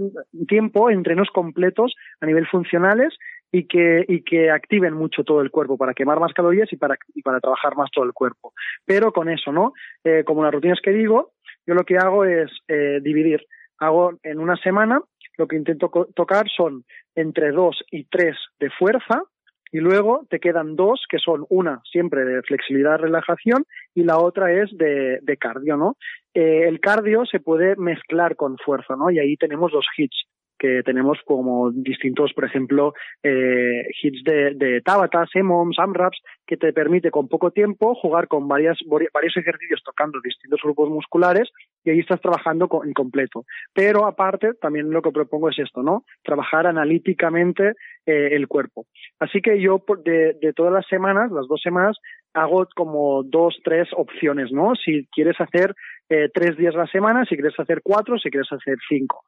tiempo 0.48 0.88
entrenos 0.88 1.28
completos 1.28 1.94
a 2.22 2.24
nivel 2.24 2.46
funcionales 2.46 3.12
y 3.52 3.66
que 3.66 4.06
y 4.08 4.22
que 4.22 4.50
activen 4.50 4.94
mucho 4.94 5.22
todo 5.22 5.42
el 5.42 5.50
cuerpo 5.50 5.76
para 5.76 5.92
quemar 5.92 6.18
más 6.18 6.32
calorías 6.32 6.72
y 6.72 6.76
para 6.76 6.96
y 7.14 7.20
para 7.20 7.38
trabajar 7.40 7.76
más 7.76 7.90
todo 7.90 8.06
el 8.06 8.14
cuerpo. 8.14 8.54
Pero 8.86 9.12
con 9.12 9.28
eso 9.28 9.52
no 9.52 9.74
eh, 10.02 10.24
como 10.24 10.42
las 10.42 10.54
rutinas 10.54 10.78
que 10.82 10.92
digo 10.92 11.32
yo 11.66 11.74
lo 11.74 11.84
que 11.84 11.98
hago 11.98 12.24
es 12.24 12.50
eh, 12.68 13.00
dividir. 13.02 13.44
Hago 13.80 14.14
en 14.22 14.38
una 14.38 14.56
semana 14.56 15.02
lo 15.36 15.46
que 15.46 15.56
intento 15.56 15.90
tocar 16.14 16.46
son 16.48 16.84
entre 17.14 17.50
dos 17.50 17.84
y 17.90 18.04
tres 18.04 18.38
de 18.58 18.70
fuerza 18.70 19.24
y 19.72 19.80
luego 19.80 20.26
te 20.30 20.40
quedan 20.40 20.74
dos 20.74 21.04
que 21.06 21.18
son 21.18 21.44
una 21.50 21.82
siempre 21.92 22.24
de 22.24 22.40
flexibilidad 22.42 22.98
relajación 22.98 23.66
y 23.94 24.04
la 24.04 24.16
otra 24.16 24.52
es 24.52 24.70
de, 24.78 25.18
de 25.20 25.36
cardio 25.36 25.76
no 25.76 25.96
el 26.36 26.80
cardio 26.80 27.24
se 27.24 27.40
puede 27.40 27.76
mezclar 27.76 28.36
con 28.36 28.56
fuerza, 28.58 28.94
¿no? 28.96 29.10
Y 29.10 29.18
ahí 29.18 29.36
tenemos 29.36 29.72
los 29.72 29.86
hits 29.96 30.26
que 30.58 30.82
tenemos 30.84 31.18
como 31.24 31.70
distintos, 31.70 32.32
por 32.32 32.44
ejemplo, 32.44 32.94
eh, 33.22 33.82
hits 34.02 34.22
de, 34.24 34.54
de 34.54 34.80
Tabata, 34.80 35.26
Semoms, 35.30 35.78
AMRAPs, 35.78 36.18
que 36.46 36.56
te 36.56 36.72
permite 36.72 37.10
con 37.10 37.28
poco 37.28 37.50
tiempo 37.50 37.94
jugar 37.94 38.28
con 38.28 38.48
varias, 38.48 38.78
varios 38.86 39.36
ejercicios 39.36 39.82
tocando 39.84 40.18
distintos 40.22 40.60
grupos 40.62 40.88
musculares 40.88 41.50
y 41.84 41.90
ahí 41.90 41.98
estás 41.98 42.20
trabajando 42.20 42.68
en 42.84 42.92
completo. 42.92 43.44
Pero 43.74 44.06
aparte, 44.06 44.54
también 44.60 44.90
lo 44.90 45.02
que 45.02 45.10
propongo 45.10 45.50
es 45.50 45.58
esto, 45.58 45.82
¿no? 45.82 46.04
Trabajar 46.22 46.66
analíticamente 46.66 47.72
eh, 48.06 48.28
el 48.32 48.48
cuerpo. 48.48 48.86
Así 49.18 49.40
que 49.40 49.60
yo 49.60 49.82
de, 50.04 50.36
de 50.40 50.52
todas 50.52 50.72
las 50.72 50.86
semanas, 50.86 51.30
las 51.32 51.46
dos 51.48 51.60
semanas, 51.62 51.98
hago 52.32 52.66
como 52.74 53.22
dos, 53.24 53.58
tres 53.64 53.88
opciones, 53.96 54.52
¿no? 54.52 54.74
Si 54.74 55.06
quieres 55.12 55.40
hacer 55.40 55.74
eh, 56.08 56.28
tres 56.32 56.56
días 56.56 56.74
a 56.74 56.78
la 56.78 56.86
semana, 56.86 57.24
si 57.24 57.36
quieres 57.36 57.58
hacer 57.58 57.80
cuatro, 57.82 58.18
si 58.18 58.30
quieres 58.30 58.50
hacer 58.52 58.76
cinco 58.88 59.24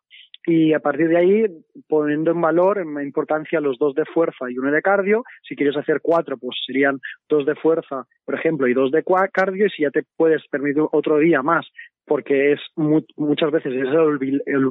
y 0.48 0.72
a 0.72 0.80
partir 0.80 1.08
de 1.08 1.18
ahí 1.18 1.44
poniendo 1.88 2.30
en 2.30 2.40
valor 2.40 2.78
en 2.78 2.98
importancia 3.02 3.60
los 3.60 3.78
dos 3.78 3.94
de 3.94 4.06
fuerza 4.06 4.50
y 4.50 4.56
uno 4.56 4.70
de 4.70 4.80
cardio. 4.80 5.24
Si 5.46 5.54
quieres 5.54 5.76
hacer 5.76 6.00
cuatro, 6.02 6.38
pues 6.38 6.56
serían 6.66 7.00
dos 7.28 7.44
de 7.44 7.54
fuerza, 7.54 8.06
por 8.24 8.34
ejemplo, 8.34 8.66
y 8.66 8.72
dos 8.72 8.90
de 8.90 9.04
cardio. 9.30 9.66
Y 9.66 9.70
si 9.70 9.82
ya 9.82 9.90
te 9.90 10.04
puedes 10.16 10.42
permitir 10.48 10.84
otro 10.92 11.18
día 11.18 11.42
más, 11.42 11.66
porque 12.06 12.52
es 12.52 12.60
muchas 12.76 13.50
veces 13.50 13.74
es 13.74 13.88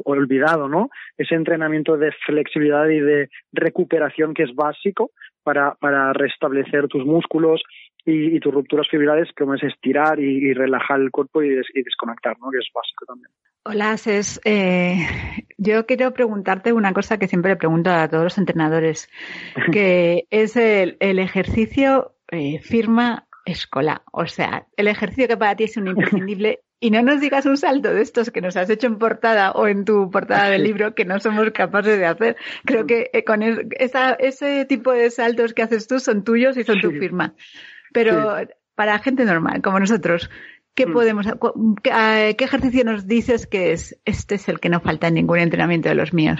olvidado, 0.03 0.67
¿no? 0.67 0.89
Ese 1.15 1.35
entrenamiento 1.35 1.95
de 1.95 2.11
flexibilidad 2.25 2.87
y 2.87 2.99
de 2.99 3.29
recuperación 3.51 4.33
que 4.33 4.43
es 4.43 4.55
básico 4.55 5.11
para, 5.43 5.75
para 5.75 6.11
restablecer 6.13 6.87
tus 6.87 7.05
músculos 7.05 7.61
y, 8.07 8.39
tus 8.39 8.53
rupturas 8.53 8.87
fibrilares, 8.89 9.29
como 9.37 9.55
es 9.55 9.63
estirar 9.63 10.19
y, 10.19 10.53
relajar 10.53 10.99
el 11.01 11.11
cuerpo 11.11 11.43
y, 11.43 11.49
y 11.49 11.83
desconectar, 11.83 12.37
¿no? 12.39 12.49
Que 12.49 12.59
es 12.59 12.67
básico 12.73 13.05
también. 13.05 13.29
Hola, 13.69 13.97
Ses. 13.97 14.39
Eh, 14.45 15.05
yo 15.57 15.85
quiero 15.85 16.13
preguntarte 16.13 16.71
una 16.71 16.93
cosa 16.93 17.19
que 17.19 17.27
siempre 17.27 17.51
le 17.51 17.57
pregunto 17.57 17.89
a 17.89 18.07
todos 18.07 18.23
los 18.23 18.37
entrenadores, 18.37 19.09
que 19.73 20.25
es 20.29 20.55
el, 20.55 20.95
ejercicio 21.01 22.15
eh, 22.31 22.59
firma 22.59 23.27
escolar. 23.43 24.03
O 24.13 24.25
sea, 24.25 24.67
el 24.77 24.87
ejercicio 24.87 25.27
que 25.27 25.35
para 25.35 25.57
ti 25.57 25.65
es 25.65 25.75
un 25.75 25.87
imprescindible 25.87 26.61
y 26.79 26.91
no 26.91 27.01
nos 27.01 27.19
digas 27.19 27.45
un 27.45 27.57
salto 27.57 27.93
de 27.93 28.03
estos 28.03 28.31
que 28.31 28.39
nos 28.39 28.55
has 28.55 28.69
hecho 28.69 28.87
en 28.87 28.99
portada 28.99 29.51
o 29.51 29.67
en 29.67 29.83
tu 29.83 30.09
portada 30.11 30.49
del 30.49 30.63
libro 30.63 30.95
que 30.95 31.03
no 31.03 31.19
somos 31.19 31.51
capaces 31.51 31.97
de 31.97 32.05
hacer. 32.05 32.37
Creo 32.63 32.87
que 32.87 33.09
eh, 33.11 33.25
con 33.25 33.43
ese 33.43 34.63
tipo 34.63 34.93
de 34.93 35.09
saltos 35.09 35.53
que 35.53 35.63
haces 35.63 35.87
tú 35.87 35.99
son 35.99 36.23
tuyos 36.23 36.55
y 36.55 36.63
son 36.63 36.79
tu 36.79 36.91
firma. 36.91 37.33
Pero 37.93 38.35
para 38.75 38.99
gente 38.99 39.25
normal, 39.25 39.61
como 39.61 39.79
nosotros, 39.79 40.29
¿Qué 40.77 40.85
mm. 40.85 40.93
podemos, 40.93 41.25
qué, 41.81 42.35
ejercicio 42.39 42.85
nos 42.85 43.07
dices 43.07 43.47
que 43.47 43.71
es 43.71 43.99
este 44.05 44.35
es 44.35 44.47
el 44.47 44.59
que 44.59 44.69
no 44.69 44.79
falta 44.79 45.07
en 45.07 45.15
ningún 45.15 45.39
entrenamiento 45.39 45.89
de 45.89 45.95
los 45.95 46.13
míos? 46.13 46.39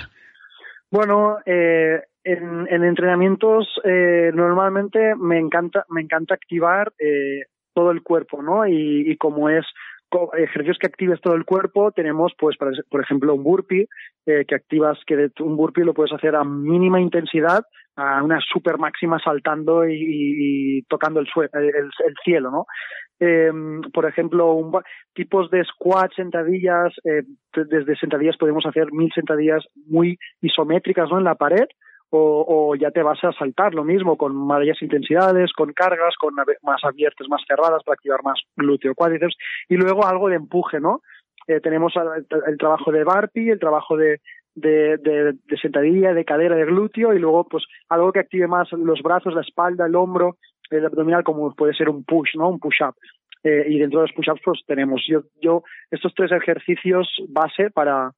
Bueno, 0.92 1.39
eh, 1.44 2.04
en, 2.24 2.84
entrenamientos 2.84 3.68
eh, 3.84 4.30
normalmente 4.36 5.16
me 5.16 5.39
encanta 5.39 5.86
me 5.89 6.01
encanta 6.01 6.36
activar 6.36 6.94
eh, 7.00 7.46
todo 7.74 7.89
el 7.89 8.04
cuerpo, 8.04 8.44
¿no? 8.44 8.68
Y, 8.68 9.10
y 9.10 9.18
como 9.18 9.50
es 9.50 9.66
ejercicios 10.38 10.78
que 10.80 10.88
actives 10.88 11.22
todo 11.22 11.36
el 11.36 11.46
cuerpo, 11.46 11.92
tenemos, 11.92 12.34
pues, 12.40 12.56
por 12.58 13.02
ejemplo, 13.02 13.36
un 13.36 13.44
burpee, 13.44 13.88
que 14.26 14.56
activas, 14.56 14.98
que 15.06 15.30
un 15.40 15.56
burpee 15.56 15.86
lo 15.86 15.94
puedes 15.94 16.14
hacer 16.14 16.36
a 16.36 16.44
mínima 16.44 17.00
intensidad, 17.00 17.64
a 17.96 18.22
una 18.24 18.40
super 18.42 18.78
máxima 18.78 19.20
saltando 19.20 19.88
y, 19.88 20.84
tocando 20.88 21.20
el, 21.20 21.28
el, 21.54 22.14
cielo, 22.24 22.52
¿no? 22.52 22.66
eh, 23.20 23.52
por 23.94 24.06
ejemplo, 24.06 24.54
un, 24.54 24.72
tipos 25.14 25.50
de 25.50 25.64
squat, 25.64 26.12
sentadillas, 26.16 26.94
eh, 27.04 27.24
desde 27.54 27.96
sentadillas 27.98 28.38
podemos 28.38 28.66
hacer 28.66 28.92
mil 28.92 29.12
sentadillas 29.14 29.66
muy 29.88 30.18
isométricas 30.42 31.10
¿no? 31.10 31.18
en 31.18 31.24
la 31.24 31.36
pared, 31.36 31.66
o, 32.10 32.76
ya 32.76 32.92
te 32.92 33.04
vas 33.04 33.22
a 33.24 33.34
saltar 33.34 33.74
lo 33.74 33.84
mismo, 33.84 34.18
con 34.18 34.48
varias 34.48 34.82
intensidades, 34.82 35.52
con 35.54 35.74
cargas, 35.74 36.16
con 36.20 36.34
más 36.36 36.84
abiertas, 36.84 37.28
más 37.30 37.42
cerradas, 37.48 37.84
para 37.84 37.96
activar 37.96 38.24
más 38.24 38.40
glúteo, 38.56 38.96
cuádriceps, 38.96 39.36
y 39.68 39.76
luego 39.76 40.06
algo 40.06 40.30
de 40.30 40.36
empuje, 40.36 40.80
¿no? 40.80 41.02
Eh, 41.48 41.60
tenemos 41.62 41.94
el, 41.96 42.58
trabajo 42.58 42.92
de 42.92 43.04
Barpi, 43.04 43.50
el 43.50 43.60
trabajo 43.60 43.96
de, 43.98 44.20
sentadilla, 45.62 46.14
de 46.14 46.26
cadera, 46.26 46.56
de 46.56 46.66
glúteo, 46.66 47.14
y 47.14 47.20
luego 47.20 47.46
pues 47.46 47.66
algo 47.90 48.12
que 48.12 48.20
active 48.20 48.48
más 48.48 48.72
los 48.72 49.02
brazos, 49.02 49.34
la 49.34 49.42
espalda, 49.42 49.86
el 49.86 49.96
hombro, 49.96 50.38
el 50.70 50.86
abdominal 50.86 51.24
como 51.24 51.54
puede 51.56 51.74
ser 51.74 51.90
un 51.90 52.04
push, 52.04 52.36
¿no? 52.36 52.50
Un 52.50 52.60
push-up. 52.60 52.96
Eh, 53.44 53.66
y 53.70 53.80
dentro 53.80 54.02
de 54.02 54.08
los 54.08 54.16
push-ups 54.16 54.42
pues 54.44 54.62
tenemos 54.66 55.02
yo, 55.08 55.22
yo 55.40 55.64
estos 55.92 56.14
tres 56.16 56.32
ejercicios 56.32 57.08
base 57.30 57.70
para 57.70 58.12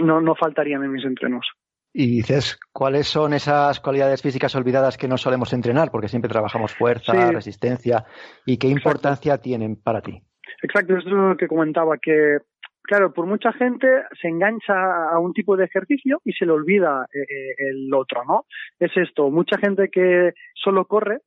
no, 0.00 0.20
no 0.20 0.34
faltarían 0.36 0.84
en 0.84 0.92
mis 0.92 1.04
entrenos. 1.04 1.46
Y 1.96 2.08
dices, 2.08 2.58
¿cuáles 2.72 3.06
son 3.06 3.34
esas 3.34 3.78
cualidades 3.78 4.20
físicas 4.20 4.56
olvidadas 4.56 4.98
que 4.98 5.06
no 5.06 5.16
solemos 5.16 5.52
entrenar? 5.52 5.92
Porque 5.92 6.08
siempre 6.08 6.28
trabajamos 6.28 6.74
fuerza, 6.74 7.30
resistencia. 7.30 8.04
¿Y 8.44 8.58
qué 8.58 8.66
importancia 8.66 9.38
tienen 9.38 9.76
para 9.76 10.02
ti? 10.02 10.20
Exacto, 10.60 10.96
eso 10.96 11.06
es 11.06 11.14
lo 11.14 11.36
que 11.36 11.46
comentaba, 11.46 11.96
que 11.98 12.38
claro, 12.82 13.12
por 13.12 13.26
mucha 13.26 13.52
gente 13.52 13.86
se 14.20 14.26
engancha 14.26 14.74
a 14.74 15.20
un 15.20 15.32
tipo 15.32 15.56
de 15.56 15.66
ejercicio 15.66 16.20
y 16.24 16.32
se 16.32 16.46
le 16.46 16.52
olvida 16.52 17.06
eh, 17.14 17.20
eh, 17.20 17.54
el 17.70 17.94
otro, 17.94 18.24
¿no? 18.24 18.46
Es 18.80 18.90
esto, 18.96 19.30
mucha 19.30 19.56
gente 19.58 19.88
que 19.88 20.32
solo 20.54 20.86
corre, 20.86 21.20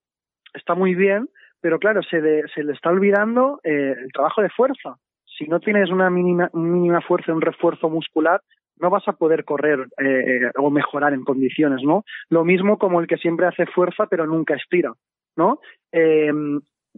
está 0.53 0.75
muy 0.75 0.95
bien, 0.95 1.29
pero 1.61 1.79
claro, 1.79 2.01
se, 2.03 2.19
se 2.53 2.63
le 2.63 2.73
está 2.73 2.89
olvidando 2.89 3.61
eh, 3.63 3.95
el 3.97 4.11
trabajo 4.11 4.41
de 4.41 4.49
fuerza. 4.49 4.97
Si 5.37 5.45
no 5.45 5.61
tienes 5.61 5.91
una 5.91 6.09
mínima, 6.09 6.49
mínima 6.53 6.99
fuerza, 6.99 7.33
un 7.33 7.41
refuerzo 7.41 7.89
muscular, 7.89 8.41
no 8.79 8.89
vas 8.89 9.07
a 9.07 9.13
poder 9.13 9.45
correr 9.45 9.87
eh, 10.03 10.51
o 10.57 10.69
mejorar 10.69 11.13
en 11.13 11.23
condiciones, 11.23 11.81
¿no? 11.83 12.03
Lo 12.29 12.43
mismo 12.45 12.77
como 12.77 12.99
el 12.99 13.07
que 13.07 13.17
siempre 13.17 13.47
hace 13.47 13.65
fuerza 13.65 14.07
pero 14.07 14.25
nunca 14.25 14.55
estira, 14.55 14.93
¿no? 15.35 15.59
Eh, 15.91 16.31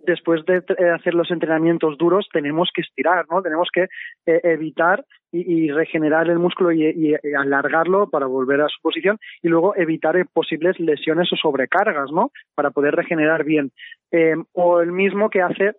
después 0.06 0.46
de 0.46 0.58
eh, 0.58 0.90
hacer 0.90 1.14
los 1.14 1.32
entrenamientos 1.32 1.98
duros 1.98 2.28
tenemos 2.32 2.70
que 2.74 2.82
estirar, 2.82 3.26
¿no? 3.30 3.42
Tenemos 3.42 3.70
que 3.74 3.84
eh, 4.26 4.42
evitar 4.44 5.06
y, 5.32 5.70
regenerar 5.72 6.28
el 6.30 6.40
músculo 6.40 6.72
y, 6.72 7.16
alargarlo 7.38 8.10
para 8.10 8.26
volver 8.26 8.62
a 8.62 8.68
su 8.68 8.82
posición 8.82 9.20
y 9.44 9.48
luego 9.48 9.76
evitar 9.76 10.16
posibles 10.34 10.80
lesiones 10.80 11.32
o 11.32 11.36
sobrecargas, 11.36 12.12
¿no? 12.12 12.32
Para 12.56 12.72
poder 12.72 12.96
regenerar 12.96 13.44
bien. 13.44 13.72
Eh, 14.12 14.36
o 14.54 14.82
el 14.82 14.92
mismo 14.92 15.30
que 15.30 15.42
hace 15.42 15.74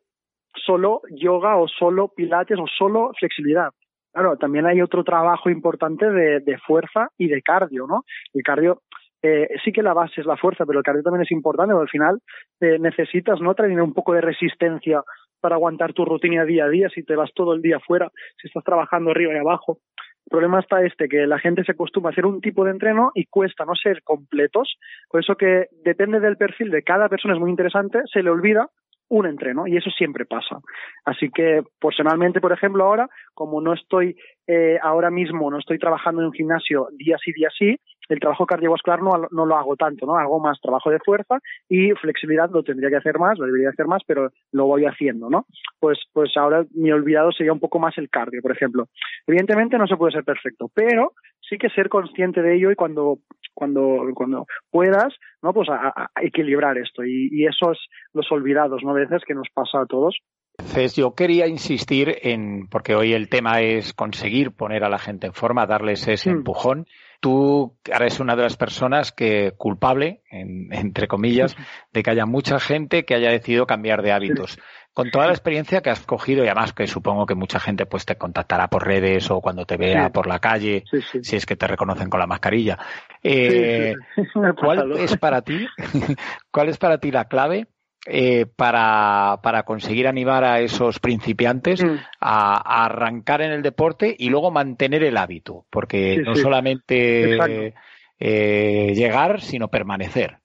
solo 0.55 1.03
yoga 1.11 1.57
o 1.57 1.67
solo 1.67 2.09
pilates 2.09 2.59
o 2.59 2.67
solo 2.67 3.13
flexibilidad. 3.19 3.71
Claro, 4.13 4.37
también 4.37 4.67
hay 4.67 4.83
otro 4.83 5.05
trabajo 5.05 5.51
importante 5.51 6.11
de, 6.11 6.41
de 6.41 6.59
fuerza 6.59 7.09
y 7.17 7.29
de 7.29 7.43
cardio, 7.43 7.87
¿no? 7.87 8.05
El 8.35 8.43
cardio 8.43 8.83
eh, 9.23 9.49
sí 9.65 9.73
que 9.73 9.83
la 9.83 9.93
base 9.93 10.21
es 10.21 10.27
la 10.27 10.37
fuerza, 10.37 10.65
pero 10.65 10.79
el 10.79 10.85
cardio 10.85 11.03
también 11.03 11.23
es 11.23 11.31
importante, 11.31 11.75
porque 11.75 11.85
al 11.85 11.91
final 11.91 12.21
eh, 12.61 12.79
necesitas 12.79 13.41
no 13.41 13.55
tener 13.55 13.81
un 13.81 13.93
poco 13.93 14.15
de 14.15 14.23
resistencia 14.23 15.03
para 15.41 15.57
aguantar 15.57 15.93
tu 15.93 16.05
rutina 16.05 16.45
día 16.45 16.65
a 16.65 16.69
día 16.69 16.89
si 16.89 17.03
te 17.03 17.17
vas 17.17 17.31
todo 17.35 17.55
el 17.55 17.63
día 17.63 17.81
fuera, 17.81 18.11
si 18.41 18.49
estás 18.49 18.65
trabajando 18.65 19.11
arriba 19.11 19.35
y 19.35 19.39
abajo. 19.39 19.79
El 20.27 20.31
problema 20.31 20.61
está 20.61 20.83
este, 20.85 21.09
que 21.09 21.27
la 21.27 21.39
gente 21.39 21.65
se 21.65 21.73
acostumbra 21.73 22.11
a 22.11 22.13
hacer 22.13 22.27
un 22.27 22.41
tipo 22.41 22.65
de 22.65 22.71
entreno 22.71 23.11
y 23.15 23.27
cuesta 23.27 23.65
no 23.65 23.75
ser 23.75 24.03
completos, 24.03 24.77
por 25.09 25.21
eso 25.21 25.35
que 25.37 25.67
depende 25.85 26.21
del 26.21 26.37
perfil 26.37 26.71
de 26.71 26.83
cada 26.83 27.09
persona, 27.09 27.35
es 27.35 27.41
muy 27.41 27.51
interesante, 27.51 28.01
se 28.13 28.23
le 28.23 28.31
olvida 28.31 28.69
un 29.11 29.27
entreno 29.27 29.67
y 29.67 29.77
eso 29.77 29.91
siempre 29.91 30.25
pasa. 30.25 30.61
Así 31.05 31.31
que 31.31 31.63
personalmente, 31.81 32.41
por 32.41 32.53
ejemplo, 32.53 32.85
ahora, 32.85 33.09
como 33.35 33.61
no 33.61 33.75
estoy 33.75 34.17
eh, 34.47 34.79
ahora 34.83 35.11
mismo, 35.11 35.51
no 35.51 35.59
estoy 35.59 35.79
trabajando 35.79 36.23
en 36.23 36.29
un 36.29 36.33
gimnasio 36.33 36.89
día 36.97 37.17
sí, 37.23 37.33
día 37.33 37.49
sí, 37.57 37.77
el 38.09 38.19
trabajo 38.19 38.47
cardiovascular 38.47 39.03
no, 39.03 39.29
no 39.31 39.47
lo 39.47 39.57
hago 39.57 39.77
tanto, 39.77 40.07
¿no? 40.07 40.17
Hago 40.17 40.41
más 40.41 40.61
trabajo 40.61 40.91
de 40.91 40.99
fuerza 40.99 41.39
y 41.69 41.93
flexibilidad 41.93 42.51
lo 42.51 42.63
tendría 42.63 42.91
que 42.91 42.97
hacer 42.97 43.19
más, 43.19 43.39
lo 43.39 43.47
debería 43.47 43.71
hacer 43.71 43.87
más, 43.87 44.03
pero 44.07 44.31
lo 44.53 44.67
voy 44.67 44.85
haciendo, 44.85 45.31
¿no? 45.31 45.47
Pues, 45.79 45.99
pues 46.13 46.37
ahora 46.37 46.65
mi 46.75 46.91
olvidado 46.91 47.31
sería 47.33 47.53
un 47.53 47.61
poco 47.61 47.79
más 47.79 47.97
el 47.99 48.11
cardio, 48.11 48.43
por 48.43 48.53
ejemplo. 48.53 48.89
Evidentemente 49.27 49.79
no 49.79 49.87
se 49.87 49.97
puede 49.97 50.13
ser 50.13 50.25
perfecto, 50.25 50.69
pero 50.75 51.13
sí 51.51 51.59
que 51.59 51.69
ser 51.69 51.91
consciente 51.91 52.41
de 52.41 52.57
ello 52.57 52.71
y 52.71 52.77
cuando 52.77 53.19
cuando 53.53 54.07
cuando 54.15 54.47
puedas 54.71 55.13
no 55.43 55.53
pues 55.53 55.69
a, 55.69 56.11
equilibrar 56.23 56.79
esto 56.79 57.05
y, 57.05 57.29
y 57.33 57.47
esos 57.47 57.79
los 58.15 58.31
olvidados 58.33 58.83
no 58.83 58.95
veces 58.95 59.23
que 59.27 59.35
nos 59.35 59.49
pasa 59.53 59.83
a 59.83 59.87
todos 59.87 60.17
entonces, 60.61 60.95
yo 60.95 61.15
quería 61.15 61.47
insistir 61.47 62.19
en, 62.23 62.69
porque 62.69 62.95
hoy 62.95 63.15
el 63.15 63.29
tema 63.29 63.61
es 63.61 63.95
conseguir 63.95 64.53
poner 64.53 64.85
a 64.85 64.91
la 64.91 64.99
gente 64.99 65.27
en 65.27 65.33
forma, 65.33 65.67
darles 65.67 66.07
ese 66.07 66.31
mm. 66.31 66.37
empujón. 66.37 66.87
Tú 67.21 67.77
eres 67.85 68.21
una 68.21 68.37
de 68.37 68.43
las 68.43 68.57
personas 68.57 69.13
que 69.13 69.53
culpable, 69.57 70.23
entre 70.31 71.09
comillas, 71.09 71.57
de 71.93 72.03
que 72.03 72.11
haya 72.11 72.27
mucha 72.27 72.61
gente 72.61 73.05
que 73.05 73.15
haya 73.15 73.31
decidido 73.31 73.67
cambiar 73.67 74.03
de 74.03 74.13
hábitos. 74.13 74.59
Con 74.93 75.11
toda 75.11 75.27
la 75.27 75.33
experiencia 75.33 75.83
que 75.83 75.91
has 75.91 76.01
cogido 76.01 76.45
y 76.45 76.49
además 76.49 76.73
que 76.73 76.87
supongo 76.89 77.25
que 77.25 77.37
mucha 77.37 77.61
gente 77.61 77.87
pues 77.87 78.05
te 78.05 78.17
contactará 78.17 78.69
por 78.69 78.85
redes 78.85 79.31
o 79.31 79.41
cuando 79.41 79.65
te 79.65 79.77
vea 79.77 80.11
por 80.11 80.27
la 80.27 80.41
calle, 80.41 80.85
si 81.23 81.37
es 81.37 81.47
que 81.47 81.55
te 81.55 81.69
reconocen 81.69 82.11
con 82.11 82.19
la 82.19 82.27
mascarilla. 82.27 82.77
Eh, 83.23 83.95
¿Cuál 84.61 84.93
es 84.99 85.17
para 85.17 85.43
ti, 85.43 85.67
cuál 86.51 86.69
es 86.69 86.77
para 86.77 86.99
ti 86.99 87.13
la 87.13 87.27
clave 87.27 87.69
eh, 88.07 88.47
para, 88.47 89.39
para, 89.43 89.63
conseguir 89.63 90.09
animar 90.09 90.43
a 90.43 90.61
esos 90.61 90.99
principiantes 90.99 91.85
mm. 91.85 91.97
a, 92.21 92.85
arrancar 92.85 93.43
en 93.43 93.53
el 93.53 93.63
deporte 93.63 94.17
y 94.19 94.29
luego 94.29 94.51
mantener 94.51 95.05
el 95.05 95.17
hábito? 95.17 95.67
Porque 95.71 96.21
no 96.25 96.35
solamente 96.35 97.73
eh, 98.19 98.93
llegar, 98.95 99.41
sino 99.41 99.69
permanecer. 99.69 100.40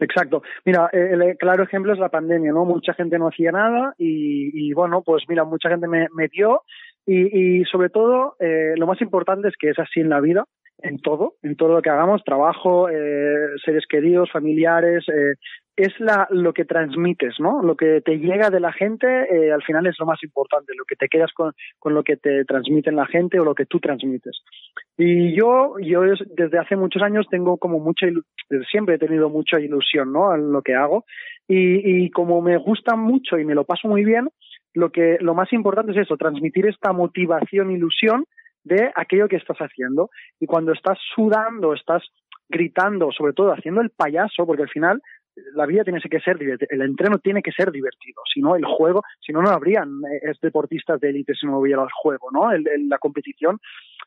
Exacto. 0.00 0.42
Mira, 0.64 0.88
eh, 0.92 1.10
el 1.12 1.36
claro 1.36 1.64
ejemplo 1.64 1.92
es 1.92 1.98
la 1.98 2.08
pandemia, 2.08 2.52
¿no? 2.52 2.64
Mucha 2.64 2.94
gente 2.94 3.18
no 3.18 3.28
hacía 3.28 3.52
nada 3.52 3.94
y, 3.98 4.72
bueno, 4.72 5.02
pues 5.02 5.24
mira, 5.28 5.44
mucha 5.44 5.68
gente 5.68 5.88
me, 5.88 6.06
me 6.14 6.28
dio 6.28 6.62
y, 7.06 7.60
y 7.60 7.64
sobre 7.64 7.90
todo 7.90 8.36
eh, 8.38 8.74
lo 8.76 8.86
más 8.86 9.00
importante 9.00 9.48
es 9.48 9.54
que 9.58 9.70
es 9.70 9.78
así 9.78 10.00
en 10.00 10.10
la 10.10 10.20
vida, 10.20 10.44
en 10.82 10.98
todo, 10.98 11.34
en 11.42 11.56
todo 11.56 11.74
lo 11.74 11.82
que 11.82 11.90
hagamos, 11.90 12.22
trabajo, 12.24 12.88
eh, 12.88 13.48
seres 13.64 13.84
queridos, 13.88 14.30
familiares, 14.30 15.04
eh, 15.08 15.34
es 15.78 15.94
lo 16.30 16.52
que 16.52 16.64
transmites, 16.64 17.34
¿no? 17.38 17.62
Lo 17.62 17.76
que 17.76 18.00
te 18.00 18.18
llega 18.18 18.50
de 18.50 18.60
la 18.60 18.72
gente, 18.72 19.06
eh, 19.06 19.52
al 19.52 19.62
final 19.62 19.86
es 19.86 19.96
lo 19.98 20.06
más 20.06 20.22
importante, 20.22 20.72
lo 20.76 20.84
que 20.84 20.96
te 20.96 21.08
quedas 21.08 21.30
con, 21.32 21.54
lo 21.84 22.02
que 22.02 22.16
te 22.16 22.44
transmiten 22.44 22.96
la 22.96 23.06
gente 23.06 23.38
o 23.38 23.44
lo 23.44 23.54
que 23.54 23.66
tú 23.66 23.78
transmites. 23.78 24.42
Y 24.96 25.36
yo, 25.38 25.76
yo 25.80 26.02
desde 26.02 26.58
hace 26.58 26.76
muchos 26.76 27.02
años 27.02 27.26
tengo 27.30 27.56
como 27.58 27.78
mucha, 27.78 28.06
siempre 28.70 28.96
he 28.96 28.98
tenido 28.98 29.30
mucha 29.30 29.60
ilusión, 29.60 30.12
¿no? 30.12 30.34
En 30.34 30.52
lo 30.52 30.62
que 30.62 30.74
hago. 30.74 31.04
Y, 31.46 32.04
y 32.04 32.10
como 32.10 32.42
me 32.42 32.56
gusta 32.56 32.96
mucho 32.96 33.38
y 33.38 33.44
me 33.44 33.54
lo 33.54 33.64
paso 33.64 33.88
muy 33.88 34.04
bien, 34.04 34.28
lo 34.74 34.90
que, 34.90 35.18
lo 35.20 35.34
más 35.34 35.52
importante 35.52 35.92
es 35.92 35.98
eso, 35.98 36.16
transmitir 36.16 36.66
esta 36.66 36.92
motivación, 36.92 37.70
ilusión 37.70 38.24
de 38.64 38.90
aquello 38.94 39.28
que 39.28 39.36
estás 39.36 39.58
haciendo. 39.58 40.10
Y 40.40 40.46
cuando 40.46 40.72
estás 40.72 40.98
sudando, 41.14 41.72
estás 41.72 42.02
gritando, 42.48 43.10
sobre 43.12 43.32
todo 43.32 43.52
haciendo 43.52 43.80
el 43.80 43.90
payaso, 43.90 44.46
porque 44.46 44.62
al 44.62 44.70
final 44.70 45.02
la 45.54 45.66
vida 45.66 45.84
tiene 45.84 46.00
que 46.00 46.20
ser 46.20 46.38
el 46.40 46.82
entreno 46.82 47.18
tiene 47.18 47.42
que 47.42 47.52
ser 47.52 47.70
divertido, 47.70 48.22
si 48.32 48.40
no 48.40 48.56
el 48.56 48.64
juego, 48.64 49.02
si 49.20 49.32
no 49.32 49.42
no 49.42 49.50
habrían 49.50 50.00
eh, 50.10 50.32
deportistas 50.40 51.00
de 51.00 51.10
élite 51.10 51.34
si 51.34 51.46
no 51.46 51.58
hubiera 51.58 51.82
el 51.82 51.88
juego, 52.02 52.30
¿no? 52.32 52.50
El, 52.52 52.64
la 52.88 52.98
competición, 52.98 53.58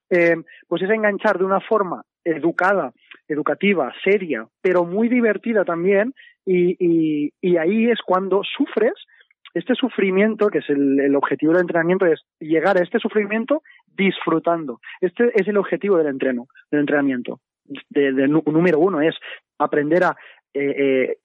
eh, 0.09 0.35
pues 0.67 0.81
es 0.81 0.89
enganchar 0.89 1.37
de 1.37 1.45
una 1.45 1.59
forma 1.59 2.03
educada, 2.23 2.91
educativa, 3.27 3.93
seria, 4.03 4.47
pero 4.61 4.85
muy 4.85 5.09
divertida 5.09 5.63
también, 5.65 6.13
y, 6.45 6.75
y, 6.79 7.33
y 7.41 7.57
ahí 7.57 7.89
es 7.89 7.99
cuando 8.05 8.41
sufres 8.43 8.93
este 9.53 9.75
sufrimiento, 9.75 10.47
que 10.47 10.59
es 10.59 10.69
el, 10.69 10.99
el, 10.99 11.15
objetivo 11.15 11.53
del 11.53 11.61
entrenamiento, 11.61 12.05
es 12.05 12.21
llegar 12.39 12.77
a 12.77 12.83
este 12.83 12.99
sufrimiento 12.99 13.63
disfrutando. 13.87 14.79
Este 15.01 15.31
es 15.35 15.47
el 15.47 15.57
objetivo 15.57 15.97
del 15.97 16.07
entreno, 16.07 16.47
del 16.71 16.81
entrenamiento. 16.81 17.39
De, 17.89 18.11
de, 18.13 18.27
número 18.27 18.79
uno 18.79 19.01
es 19.01 19.15
aprender 19.57 20.03
a 20.03 20.15
eh, 20.53 21.15
eh, 21.15 21.17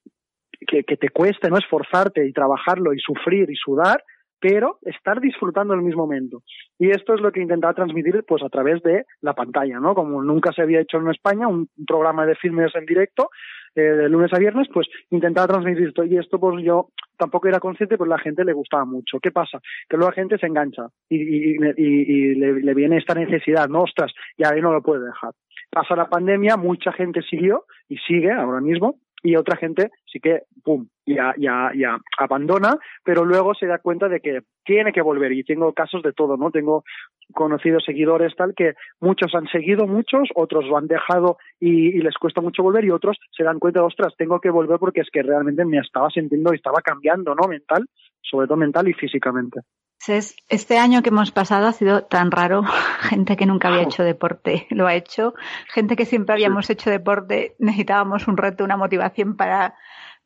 que, 0.65 0.97
te 0.97 1.09
cueste 1.09 1.49
no 1.49 1.57
esforzarte 1.57 2.25
y 2.25 2.33
trabajarlo 2.33 2.93
y 2.93 2.99
sufrir 2.99 3.49
y 3.49 3.55
sudar, 3.55 4.03
pero 4.39 4.79
estar 4.83 5.19
disfrutando 5.19 5.73
el 5.73 5.81
mismo 5.81 6.03
momento. 6.03 6.43
Y 6.77 6.89
esto 6.89 7.13
es 7.13 7.21
lo 7.21 7.31
que 7.31 7.41
intentaba 7.41 7.73
transmitir 7.73 8.23
pues 8.27 8.43
a 8.43 8.49
través 8.49 8.81
de 8.83 9.05
la 9.21 9.33
pantalla, 9.33 9.79
¿no? 9.79 9.95
Como 9.95 10.21
nunca 10.21 10.51
se 10.51 10.61
había 10.61 10.81
hecho 10.81 10.97
en 10.97 11.09
España, 11.09 11.47
un, 11.47 11.69
programa 11.87 12.25
de 12.25 12.35
filmes 12.35 12.73
en 12.75 12.85
directo, 12.85 13.29
eh, 13.75 13.81
de 13.81 14.09
lunes 14.09 14.31
a 14.33 14.39
viernes, 14.39 14.67
pues 14.73 14.87
intentaba 15.09 15.47
transmitir 15.47 15.87
esto. 15.87 16.03
Y 16.03 16.17
esto 16.17 16.39
pues 16.39 16.63
yo 16.63 16.89
tampoco 17.17 17.47
era 17.47 17.59
consciente, 17.59 17.97
pues 17.97 18.09
la 18.09 18.19
gente 18.19 18.45
le 18.45 18.53
gustaba 18.53 18.85
mucho. 18.85 19.19
¿Qué 19.19 19.31
pasa? 19.31 19.59
Que 19.89 19.97
luego 19.97 20.11
la 20.11 20.15
gente 20.15 20.37
se 20.37 20.45
engancha 20.45 20.87
y, 21.09 21.57
le, 21.57 22.73
viene 22.73 22.97
esta 22.97 23.15
necesidad, 23.15 23.67
¿no? 23.67 23.83
Ostras, 23.83 24.11
y 24.37 24.43
ahí 24.45 24.61
no 24.61 24.71
lo 24.71 24.81
puede 24.81 25.05
dejar. 25.05 25.31
Pasa 25.69 25.95
la 25.95 26.09
pandemia, 26.09 26.57
mucha 26.57 26.91
gente 26.91 27.21
siguió 27.23 27.65
y 27.89 27.97
sigue 27.97 28.31
ahora 28.31 28.61
mismo, 28.61 28.99
y 29.27 29.35
otra 29.35 29.57
gente 29.57 29.91
sí 30.05 30.21
que, 30.21 30.43
pum, 30.63 30.87
ya, 31.05 31.33
ya, 31.37 31.69
ya 31.75 31.97
abandona, 32.17 32.77
pero 33.03 33.25
luego 33.25 33.53
se 33.55 33.65
da 33.65 33.79
cuenta 33.79 34.07
de 34.07 34.21
que 34.21 34.39
tiene 34.63 34.93
que 34.93 35.01
volver. 35.01 35.33
Y 35.33 35.43
tengo 35.43 35.73
casos 35.73 36.01
de 36.01 36.13
todo, 36.13 36.37
¿no? 36.37 36.49
Tengo 36.49 36.85
conocidos 37.33 37.83
seguidores 37.85 38.33
tal 38.37 38.53
que 38.55 38.75
muchos 39.01 39.35
han 39.35 39.47
seguido, 39.47 39.85
muchos, 39.85 40.29
otros 40.33 40.63
lo 40.65 40.77
han 40.77 40.87
dejado 40.87 41.35
y, 41.59 41.89
y 41.89 42.01
les 42.01 42.15
cuesta 42.17 42.39
mucho 42.39 42.63
volver 42.63 42.85
y 42.85 42.91
otros 42.91 43.17
se 43.35 43.43
dan 43.43 43.59
cuenta, 43.59 43.83
ostras, 43.83 44.13
tengo 44.17 44.39
que 44.39 44.49
volver 44.49 44.79
porque 44.79 45.01
es 45.01 45.09
que 45.11 45.23
realmente 45.23 45.65
me 45.65 45.79
estaba 45.79 46.09
sintiendo 46.09 46.53
y 46.53 46.55
estaba 46.55 46.79
cambiando, 46.81 47.35
¿no? 47.35 47.49
Mental, 47.49 47.85
sobre 48.21 48.47
todo 48.47 48.55
mental 48.55 48.87
y 48.87 48.93
físicamente. 48.93 49.59
Este 50.05 50.77
año 50.77 51.01
que 51.01 51.09
hemos 51.09 51.31
pasado 51.31 51.67
ha 51.67 51.73
sido 51.73 52.03
tan 52.03 52.31
raro. 52.31 52.63
Gente 53.01 53.35
que 53.35 53.45
nunca 53.45 53.67
había 53.67 53.83
hecho 53.83 54.03
deporte 54.03 54.67
lo 54.69 54.87
ha 54.87 54.95
hecho. 54.95 55.33
Gente 55.67 55.95
que 55.95 56.05
siempre 56.05 56.33
habíamos 56.33 56.69
hecho 56.69 56.89
deporte 56.89 57.55
necesitábamos 57.59 58.27
un 58.27 58.37
reto, 58.37 58.63
una 58.63 58.77
motivación 58.77 59.35
para 59.35 59.75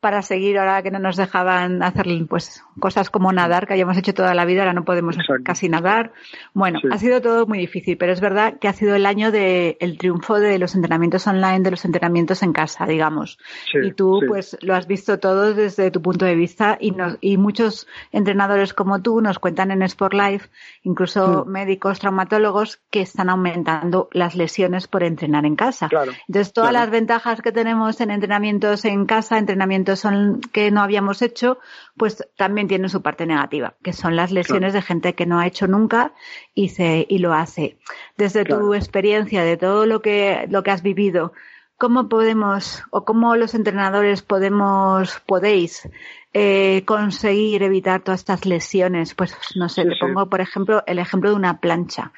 para 0.02 0.20
seguir 0.22 0.58
ahora 0.58 0.82
que 0.82 0.90
no 0.90 0.98
nos 0.98 1.16
dejaban 1.16 1.80
hacer 1.80 2.06
pues 2.28 2.64
cosas 2.80 3.08
como 3.08 3.32
nadar 3.32 3.68
que 3.68 3.74
habíamos 3.74 3.96
hecho 3.96 4.12
toda 4.12 4.34
la 4.34 4.44
vida 4.44 4.62
ahora 4.62 4.72
no 4.72 4.84
podemos 4.84 5.16
Exacto. 5.16 5.44
casi 5.44 5.68
nadar 5.68 6.12
bueno 6.54 6.80
sí. 6.82 6.88
ha 6.90 6.98
sido 6.98 7.20
todo 7.20 7.46
muy 7.46 7.58
difícil 7.58 7.96
pero 7.96 8.12
es 8.12 8.20
verdad 8.20 8.58
que 8.58 8.66
ha 8.66 8.72
sido 8.72 8.96
el 8.96 9.06
año 9.06 9.30
de 9.30 9.76
el 9.78 9.98
triunfo 9.98 10.40
de 10.40 10.58
los 10.58 10.74
entrenamientos 10.74 11.24
online 11.28 11.60
de 11.60 11.70
los 11.70 11.84
entrenamientos 11.84 12.42
en 12.42 12.52
casa 12.52 12.84
digamos 12.84 13.38
sí, 13.70 13.78
y 13.80 13.92
tú 13.92 14.18
sí. 14.20 14.26
pues 14.26 14.58
lo 14.60 14.74
has 14.74 14.88
visto 14.88 15.20
todo 15.20 15.54
desde 15.54 15.92
tu 15.92 16.02
punto 16.02 16.24
de 16.24 16.34
vista 16.34 16.76
y 16.80 16.90
nos, 16.90 17.16
y 17.20 17.36
muchos 17.36 17.86
entrenadores 18.10 18.74
como 18.74 19.02
tú 19.02 19.20
nos 19.20 19.38
cuentan 19.38 19.70
en 19.70 19.82
Sport 19.82 20.14
Life 20.14 20.48
incluso 20.82 21.44
médicos 21.44 22.00
traumatólogos 22.00 22.80
que 22.90 23.02
están 23.02 23.30
aumentando 23.30 24.08
las 24.10 24.34
lesiones 24.34 24.88
por 24.88 25.04
entrenar 25.04 25.46
en 25.46 25.54
casa 25.54 25.88
claro, 25.88 26.10
entonces 26.26 26.52
todas 26.52 26.70
claro. 26.70 26.86
las 26.86 26.90
ventajas 26.90 27.40
que 27.40 27.52
tenemos 27.52 28.00
en 28.00 28.10
entrenamientos 28.10 28.84
en 28.84 29.06
casa 29.06 29.38
entrenamientos 29.38 29.91
son 29.96 30.40
que 30.52 30.70
no 30.70 30.82
habíamos 30.82 31.22
hecho, 31.22 31.58
pues 31.96 32.26
también 32.36 32.68
tienen 32.68 32.88
su 32.88 33.02
parte 33.02 33.26
negativa, 33.26 33.74
que 33.82 33.92
son 33.92 34.16
las 34.16 34.30
lesiones 34.32 34.72
claro. 34.72 34.74
de 34.74 34.82
gente 34.82 35.14
que 35.14 35.26
no 35.26 35.38
ha 35.38 35.46
hecho 35.46 35.66
nunca 35.66 36.12
y 36.54 36.70
se 36.70 37.06
y 37.08 37.18
lo 37.18 37.32
hace. 37.32 37.78
Desde 38.16 38.44
claro. 38.44 38.62
tu 38.62 38.74
experiencia, 38.74 39.42
de 39.42 39.56
todo 39.56 39.86
lo 39.86 40.02
que 40.02 40.46
lo 40.50 40.62
que 40.62 40.70
has 40.70 40.82
vivido, 40.82 41.32
¿cómo 41.78 42.08
podemos 42.08 42.84
o 42.90 43.04
cómo 43.04 43.36
los 43.36 43.54
entrenadores 43.54 44.22
podemos 44.22 45.20
podéis 45.26 45.88
eh, 46.32 46.82
conseguir 46.86 47.62
evitar 47.62 48.02
todas 48.02 48.20
estas 48.20 48.46
lesiones? 48.46 49.14
Pues 49.14 49.36
no 49.56 49.68
sé, 49.68 49.82
sí, 49.82 49.88
te 49.88 49.96
pongo 49.96 50.28
por 50.28 50.40
ejemplo 50.40 50.82
el 50.86 50.98
ejemplo 50.98 51.30
de 51.30 51.36
una 51.36 51.60
plancha, 51.60 52.12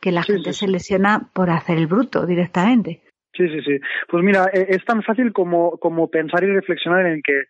que 0.00 0.12
la 0.12 0.22
sí, 0.22 0.34
gente 0.34 0.52
se 0.52 0.68
lesiona 0.68 1.28
por 1.32 1.50
hacer 1.50 1.78
el 1.78 1.86
bruto 1.86 2.26
directamente. 2.26 3.02
Sí, 3.38 3.48
sí, 3.48 3.60
sí. 3.62 3.78
Pues 4.08 4.24
mira, 4.24 4.50
e, 4.52 4.66
es 4.68 4.84
tan 4.84 5.02
fácil 5.04 5.32
como, 5.32 5.78
como 5.78 6.10
pensar 6.10 6.42
y 6.42 6.48
reflexionar 6.48 7.06
en 7.06 7.22
que 7.22 7.44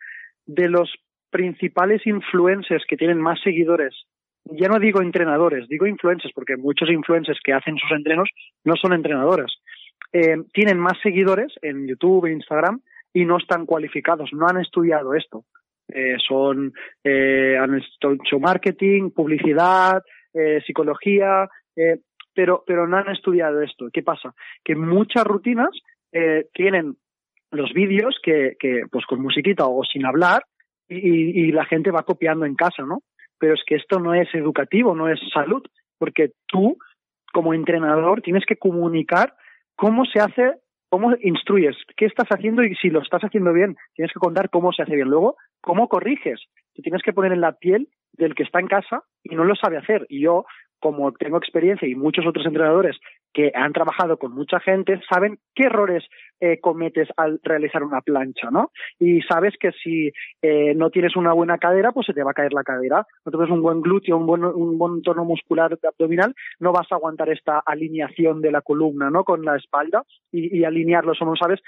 de 0.44 0.68
los 0.68 0.92
principales 1.31 2.07
influencers 2.07 2.85
que 2.87 2.98
tienen 2.98 3.18
más 3.18 3.40
seguidores, 3.42 3.94
ya 4.44 4.68
no 4.68 4.79
digo 4.79 5.01
entrenadores, 5.01 5.66
digo 5.68 5.87
influencers, 5.87 6.33
porque 6.35 6.57
muchos 6.59 6.90
influencers 6.90 7.38
que 7.42 7.55
hacen 7.55 7.79
sus 7.79 7.90
entrenos 7.90 8.29
no 8.64 8.77
son 8.77 8.92
entrenadores. 8.92 9.51
Eh, 10.12 10.37
tienen 10.53 10.79
más 10.79 10.98
seguidores 11.03 11.55
en 11.62 11.87
YouTube 11.87 12.27
e 12.27 12.33
Instagram 12.33 12.81
y 13.14 13.24
no 13.24 13.38
están 13.38 13.64
cualificados, 13.64 14.31
no 14.33 14.46
han 14.46 14.59
estudiado 14.59 15.14
esto. 15.14 15.44
Eh, 15.88 16.16
son, 16.27 16.74
eh, 17.03 17.57
han 17.59 17.77
hecho 17.77 18.38
marketing, 18.38 19.11
publicidad, 19.11 20.03
eh, 20.35 20.61
psicología, 20.66 21.48
eh, 21.77 21.98
pero, 22.38 22.62
pero 22.64 22.87
no 22.87 22.98
han 22.98 23.09
estudiado 23.09 23.61
esto. 23.62 23.88
¿Qué 23.92 24.05
pasa? 24.05 24.33
Que 24.62 24.77
muchas 24.77 25.24
rutinas 25.24 25.70
eh, 26.12 26.46
tienen 26.55 26.94
los 27.51 27.72
vídeos 27.72 28.16
que, 28.22 28.55
que, 28.61 28.83
pues 28.92 29.05
con 29.07 29.20
musiquita 29.20 29.64
o 29.66 29.83
sin 29.83 30.07
hablar, 30.07 30.44
y, 30.88 31.48
y 31.48 31.51
la 31.51 31.64
gente 31.64 31.90
va 31.90 32.05
copiando 32.05 32.46
en 32.46 32.55
casa, 32.55 32.85
¿no? 32.85 33.03
Pero 33.40 33.55
es 33.55 33.62
que 33.66 33.74
esto 33.74 33.98
no 33.98 34.14
es 34.14 34.33
educativo, 34.35 34.94
no 34.94 35.09
es 35.09 35.18
salud, 35.35 35.64
porque 35.98 36.31
tú, 36.46 36.79
como 37.33 37.55
entrenador, 37.55 38.22
tienes 38.22 38.46
que 38.46 38.55
comunicar 38.55 39.35
cómo 39.74 40.05
se 40.05 40.20
hace, 40.20 40.61
cómo 40.90 41.16
instruyes, 41.20 41.74
qué 41.96 42.07
estás 42.07 42.29
haciendo 42.29 42.62
y 42.62 42.77
si 42.77 42.88
lo 42.88 43.03
estás 43.03 43.22
haciendo 43.22 43.53
bien, 43.53 43.74
tienes 43.94 44.12
que 44.12 44.20
contar 44.20 44.48
cómo 44.48 44.72
se 44.72 44.85
hace 44.85 44.94
bien. 44.94 45.09
Luego, 45.09 45.35
cómo 45.61 45.88
corriges. 45.88 46.40
Te 46.72 46.83
tienes 46.83 47.03
que 47.03 47.12
poner 47.12 47.33
en 47.33 47.40
la 47.40 47.55
piel 47.55 47.88
del 48.12 48.37
que 48.37 48.44
está 48.44 48.61
en 48.61 48.68
casa 48.68 49.03
y 49.24 49.35
no 49.35 49.42
lo 49.42 49.57
sabe 49.57 49.77
hacer. 49.77 50.07
Y 50.09 50.20
yo, 50.20 50.44
como 50.81 51.12
tengo 51.12 51.38
experiencia 51.38 51.88
y 51.88 51.95
muchos 51.95 52.27
otros 52.27 52.47
entrenadores 52.47 52.97
que 53.33 53.53
han 53.55 53.73
trabajado 53.73 54.19
con 54.19 54.33
mucha 54.33 54.61
gente, 54.61 55.01
saben 55.12 55.38
qué 55.55 55.64
errores 55.64 56.05
eh, 56.40 56.61
cometes 56.61 57.09
al 57.16 57.40
realizar 57.42 57.83
una 57.83 58.01
plancha, 58.01 58.51
¿no? 58.51 58.70
Y 58.98 59.20
sabes 59.22 59.55
que 59.59 59.72
si 59.72 60.12
eh, 60.42 60.74
no 60.74 60.90
tienes 60.90 61.16
una 61.16 61.33
buena 61.33 61.59
cadera, 61.59 61.92
pues 61.92 62.07
se 62.07 62.14
te 62.14 62.22
va 62.22 62.31
a 62.33 62.35
caer 62.35 62.53
la 62.53 62.64
cadera. 62.64 63.07
No 63.24 63.33
tienes 63.33 63.51
un 63.51 63.62
buen 63.62 63.81
glúteo, 63.81 64.16
un 64.16 64.27
buen, 64.27 64.44
un 64.44 64.79
buen 64.79 65.03
tono 65.03 65.24
muscular 65.24 65.79
abdominal, 65.83 66.35
no 66.61 66.72
vas 66.72 66.90
a 66.90 66.96
aguantar 66.96 67.31
esta 67.31 67.61
alineación 67.64 68.40
de 68.40 68.53
la 68.53 68.62
columna, 68.62 69.11
¿no? 69.11 69.24
Con 69.24 69.44
la 69.44 69.57
espalda 69.57 70.05
y, 70.33 70.59
y 70.59 70.64
alinearlos, 70.64 71.20
o 71.22 71.24
no 71.24 71.37
sabes, 71.37 71.61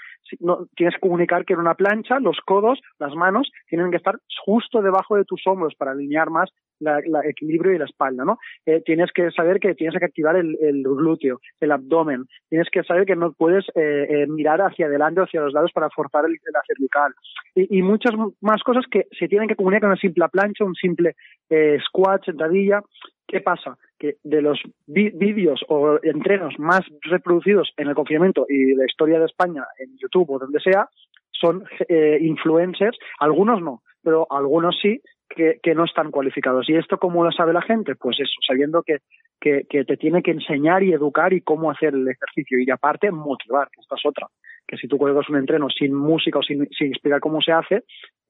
tienes 0.77 0.95
que 0.95 1.01
comunicar 1.01 1.45
que 1.45 1.55
en 1.55 1.61
una 1.61 1.75
plancha 1.75 2.21
los 2.21 2.39
codos, 2.45 2.81
las 2.99 3.15
manos, 3.15 3.51
tienen 3.69 3.91
que 3.91 3.97
estar 3.97 4.19
justo 4.45 4.83
debajo 4.83 5.17
de 5.17 5.25
tus 5.25 5.47
hombros 5.47 5.75
para 5.75 5.93
alinear 5.93 6.31
más 6.31 6.51
la 6.81 7.01
equilibrio 7.25 7.75
y 7.75 7.79
la 7.79 7.85
espalda, 7.85 8.25
¿no? 8.25 8.39
Eh, 8.67 8.83
tienes 8.85 9.13
que 9.13 9.31
saber 9.31 9.61
que 9.61 9.75
tienes 9.75 9.99
que 9.99 10.05
activar 10.05 10.37
el, 10.37 10.57
el 10.61 10.83
glúteo, 10.83 11.41
el 11.61 11.73
abdomen. 11.73 12.25
Tienes 12.49 12.69
que 12.71 12.83
saber 12.85 13.05
que 13.05 13.17
no 13.17 13.33
puedes 13.33 13.67
eh, 13.75 14.27
mirar 14.29 14.60
hacia 14.67 14.87
adelante 14.87 15.21
hacia 15.21 15.41
los 15.41 15.53
lados 15.53 15.71
para 15.73 15.91
forzar 15.91 16.25
el, 16.25 16.33
la 16.53 16.61
cervical. 16.67 17.15
Y, 17.55 17.83
muchas 17.83 18.15
más 18.41 18.63
cosas 18.63 18.85
que 18.91 19.07
se 19.19 19.29
tienen 19.29 19.49
que 19.49 19.57
comunicar 19.57 19.83
con 19.83 19.91
una 19.91 20.01
simple 20.01 20.25
plancha, 20.31 20.65
un 20.65 20.75
simple 20.75 21.17
eh, 21.49 21.79
squat, 21.87 22.25
sentadilla. 22.25 22.83
¿Qué 23.27 23.41
pasa? 23.41 23.77
Que 23.99 24.17
de 24.25 24.43
los 24.43 24.61
vídeos 24.87 25.61
o 25.69 25.99
entrenos 26.03 26.59
más 26.59 26.81
reproducidos 27.03 27.73
en 27.77 27.89
el 27.89 27.95
confinamiento 27.95 28.47
y 28.49 28.75
la 28.75 28.85
historia 28.85 29.19
de 29.19 29.27
España 29.27 29.65
en 29.79 29.97
YouTube 29.99 30.31
o 30.31 30.39
donde 30.39 30.61
sea, 30.61 30.89
son 31.33 31.65
eh, 31.89 32.19
influencers, 32.21 32.99
algunos 33.19 33.63
no, 33.63 33.83
pero 34.03 34.27
algunos 34.31 34.79
sí, 34.81 35.01
que, 35.31 35.75
no 35.75 35.85
están 35.85 36.11
cualificados. 36.11 36.69
¿Y 36.69 36.77
esto 36.77 36.99
cómo 36.99 37.25
lo 37.25 37.33
sabe 37.33 37.53
la 37.53 37.63
gente? 37.63 37.95
Pues 37.95 38.19
eso, 38.21 38.35
sabiendo 38.47 38.83
que, 38.83 38.99
que, 39.41 39.65
te 39.85 39.97
tiene 39.97 40.23
que 40.23 40.33
enseñar 40.33 40.83
y 40.83 40.93
educar 40.93 41.33
y 41.33 41.41
cómo 41.41 41.71
hacer 41.71 41.95
el 41.95 42.09
ejercicio. 42.09 42.59
Y 42.59 42.71
aparte, 42.71 43.11
motivar, 43.11 43.69
que 43.71 43.81
esta 43.81 43.95
es 43.97 44.03
otra. 44.05 44.27
Que 44.71 44.77
si 44.77 44.87
tú 44.87 44.99
cuelgas 44.99 45.29
un 45.29 45.37
entreno 45.37 45.69
sin 45.69 45.93
música 45.93 46.39
o 46.39 46.43
sin, 46.43 46.69
sin 46.71 46.89
explicar 46.89 47.19
cómo 47.19 47.41
se 47.41 47.51
hace, 47.51 47.83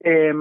eh, 0.03 0.33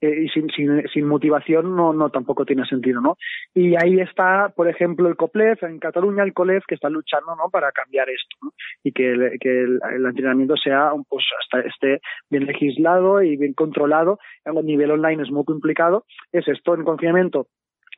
eh, 0.00 0.24
y 0.24 0.28
sin, 0.28 0.50
sin, 0.50 0.86
sin, 0.92 1.06
motivación 1.06 1.74
no, 1.74 1.94
no 1.94 2.10
tampoco 2.10 2.44
tiene 2.44 2.66
sentido, 2.66 3.00
¿no? 3.00 3.16
Y 3.54 3.74
ahí 3.82 3.98
está, 3.98 4.52
por 4.54 4.68
ejemplo, 4.68 5.08
el 5.08 5.16
COPLEF, 5.16 5.62
en 5.62 5.78
Cataluña 5.78 6.22
el 6.22 6.34
COLEF, 6.34 6.64
que 6.68 6.74
está 6.74 6.90
luchando, 6.90 7.34
¿no? 7.34 7.48
Para 7.50 7.72
cambiar 7.72 8.10
esto. 8.10 8.36
Y 8.84 8.92
que, 8.92 9.10
el, 9.10 9.38
que 9.40 9.62
el, 9.62 9.80
el, 9.96 10.04
entrenamiento 10.04 10.56
sea, 10.56 10.92
pues, 11.08 11.24
hasta 11.40 11.66
esté 11.66 12.00
bien 12.30 12.44
legislado 12.44 13.22
y 13.22 13.36
bien 13.36 13.54
controlado. 13.54 14.18
A 14.44 14.52
nivel 14.52 14.90
online 14.90 15.22
es 15.22 15.30
muy 15.30 15.44
complicado. 15.44 16.04
Es 16.30 16.46
esto, 16.46 16.74
en 16.74 16.84
confinamiento 16.84 17.48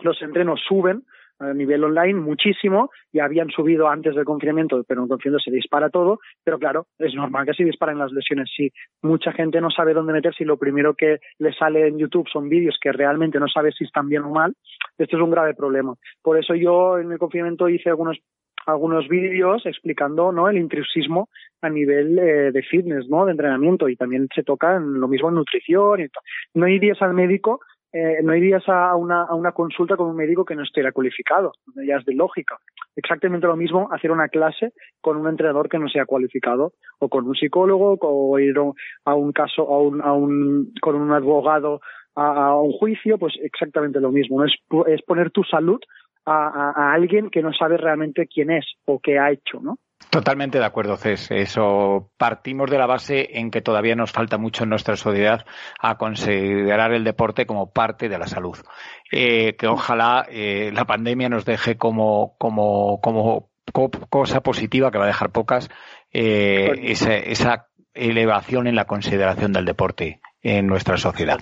los 0.02 0.20
entrenos 0.22 0.60
suben, 0.66 1.02
a 1.40 1.54
nivel 1.54 1.82
online 1.84 2.20
muchísimo, 2.20 2.90
ya 3.12 3.24
habían 3.24 3.48
subido 3.48 3.88
antes 3.88 4.14
del 4.14 4.24
confinamiento, 4.24 4.84
pero 4.86 5.02
en 5.02 5.08
confinamiento 5.08 5.42
se 5.42 5.50
dispara 5.50 5.88
todo, 5.88 6.20
pero 6.44 6.58
claro, 6.58 6.86
es 6.98 7.14
normal 7.14 7.46
que 7.46 7.54
se 7.54 7.64
disparen 7.64 7.98
las 7.98 8.12
lesiones. 8.12 8.50
Si 8.54 8.70
mucha 9.02 9.32
gente 9.32 9.60
no 9.60 9.70
sabe 9.70 9.94
dónde 9.94 10.12
meterse 10.12 10.44
y 10.44 10.46
lo 10.46 10.58
primero 10.58 10.94
que 10.94 11.18
le 11.38 11.52
sale 11.54 11.88
en 11.88 11.98
YouTube 11.98 12.28
son 12.30 12.48
vídeos 12.48 12.78
que 12.80 12.92
realmente 12.92 13.40
no 13.40 13.48
sabe 13.48 13.72
si 13.72 13.84
están 13.84 14.08
bien 14.08 14.22
o 14.22 14.30
mal, 14.30 14.54
esto 14.98 15.16
es 15.16 15.22
un 15.22 15.30
grave 15.30 15.54
problema. 15.54 15.94
Por 16.22 16.38
eso 16.38 16.54
yo 16.54 16.98
en 16.98 17.10
el 17.10 17.18
confinamiento 17.18 17.68
hice 17.68 17.88
algunos 17.88 18.18
algunos 18.66 19.08
vídeos 19.08 19.64
explicando 19.64 20.32
¿no? 20.32 20.48
el 20.48 20.58
intrusismo 20.58 21.28
a 21.62 21.70
nivel 21.70 22.18
eh, 22.18 22.52
de 22.52 22.62
fitness, 22.62 23.08
¿no? 23.08 23.24
de 23.24 23.32
entrenamiento 23.32 23.88
y 23.88 23.96
también 23.96 24.28
se 24.34 24.42
toca 24.42 24.76
en 24.76 25.00
lo 25.00 25.08
mismo 25.08 25.28
en 25.28 25.36
nutrición. 25.36 26.00
Y 26.00 26.08
no 26.54 26.68
irías 26.68 27.00
al 27.02 27.14
médico 27.14 27.60
eh, 27.92 28.22
no 28.22 28.34
irías 28.34 28.62
a 28.68 28.94
una, 28.94 29.22
a 29.22 29.34
una 29.34 29.52
consulta 29.52 29.96
con 29.96 30.08
un 30.08 30.16
médico 30.16 30.44
que 30.44 30.54
no 30.54 30.62
estuviera 30.62 30.92
cualificado, 30.92 31.52
ya 31.74 31.96
es 31.96 32.04
de 32.04 32.14
lógica. 32.14 32.58
Exactamente 32.94 33.46
lo 33.46 33.56
mismo 33.56 33.88
hacer 33.92 34.12
una 34.12 34.28
clase 34.28 34.72
con 35.00 35.16
un 35.16 35.28
entrenador 35.28 35.68
que 35.68 35.78
no 35.78 35.88
sea 35.88 36.06
cualificado, 36.06 36.72
o 36.98 37.08
con 37.08 37.26
un 37.26 37.34
psicólogo, 37.34 37.98
o 38.00 38.38
ir 38.38 38.56
a 39.04 39.14
un 39.14 39.32
caso, 39.32 39.68
a 39.68 39.80
un, 39.80 40.00
a 40.02 40.12
un, 40.12 40.72
con 40.80 40.94
un 40.94 41.12
abogado 41.12 41.80
a, 42.14 42.54
un 42.60 42.72
juicio, 42.72 43.18
pues 43.18 43.34
exactamente 43.42 44.00
lo 44.00 44.12
mismo. 44.12 44.44
Es, 44.44 44.52
es 44.86 45.02
poner 45.02 45.30
tu 45.30 45.42
salud 45.44 45.80
a, 46.26 46.72
a 46.76 46.92
alguien 46.92 47.30
que 47.30 47.42
no 47.42 47.52
sabe 47.52 47.76
realmente 47.76 48.26
quién 48.26 48.50
es 48.50 48.66
o 48.84 49.00
qué 49.00 49.18
ha 49.18 49.30
hecho, 49.30 49.60
¿no? 49.60 49.78
Totalmente 50.08 50.58
de 50.58 50.64
acuerdo, 50.64 50.96
Cés. 50.96 51.30
Eso 51.30 52.10
partimos 52.16 52.68
de 52.70 52.78
la 52.78 52.86
base 52.86 53.38
en 53.38 53.50
que 53.50 53.60
todavía 53.60 53.94
nos 53.94 54.10
falta 54.10 54.38
mucho 54.38 54.64
en 54.64 54.70
nuestra 54.70 54.96
sociedad 54.96 55.44
a 55.78 55.98
considerar 55.98 56.92
el 56.92 57.04
deporte 57.04 57.46
como 57.46 57.72
parte 57.72 58.08
de 58.08 58.18
la 58.18 58.26
salud. 58.26 58.58
Eh, 59.12 59.54
que 59.56 59.68
ojalá 59.68 60.26
eh, 60.28 60.72
la 60.72 60.84
pandemia 60.84 61.28
nos 61.28 61.44
deje 61.44 61.76
como, 61.76 62.34
como, 62.38 63.00
como 63.00 63.50
cosa 63.72 64.40
positiva, 64.40 64.90
que 64.90 64.98
va 64.98 65.04
a 65.04 65.08
dejar 65.08 65.30
pocas, 65.30 65.70
eh, 66.12 66.72
esa, 66.82 67.14
esa 67.14 67.68
elevación 67.94 68.66
en 68.66 68.74
la 68.74 68.86
consideración 68.86 69.52
del 69.52 69.64
deporte 69.64 70.20
en 70.42 70.66
nuestra 70.66 70.96
sociedad. 70.96 71.40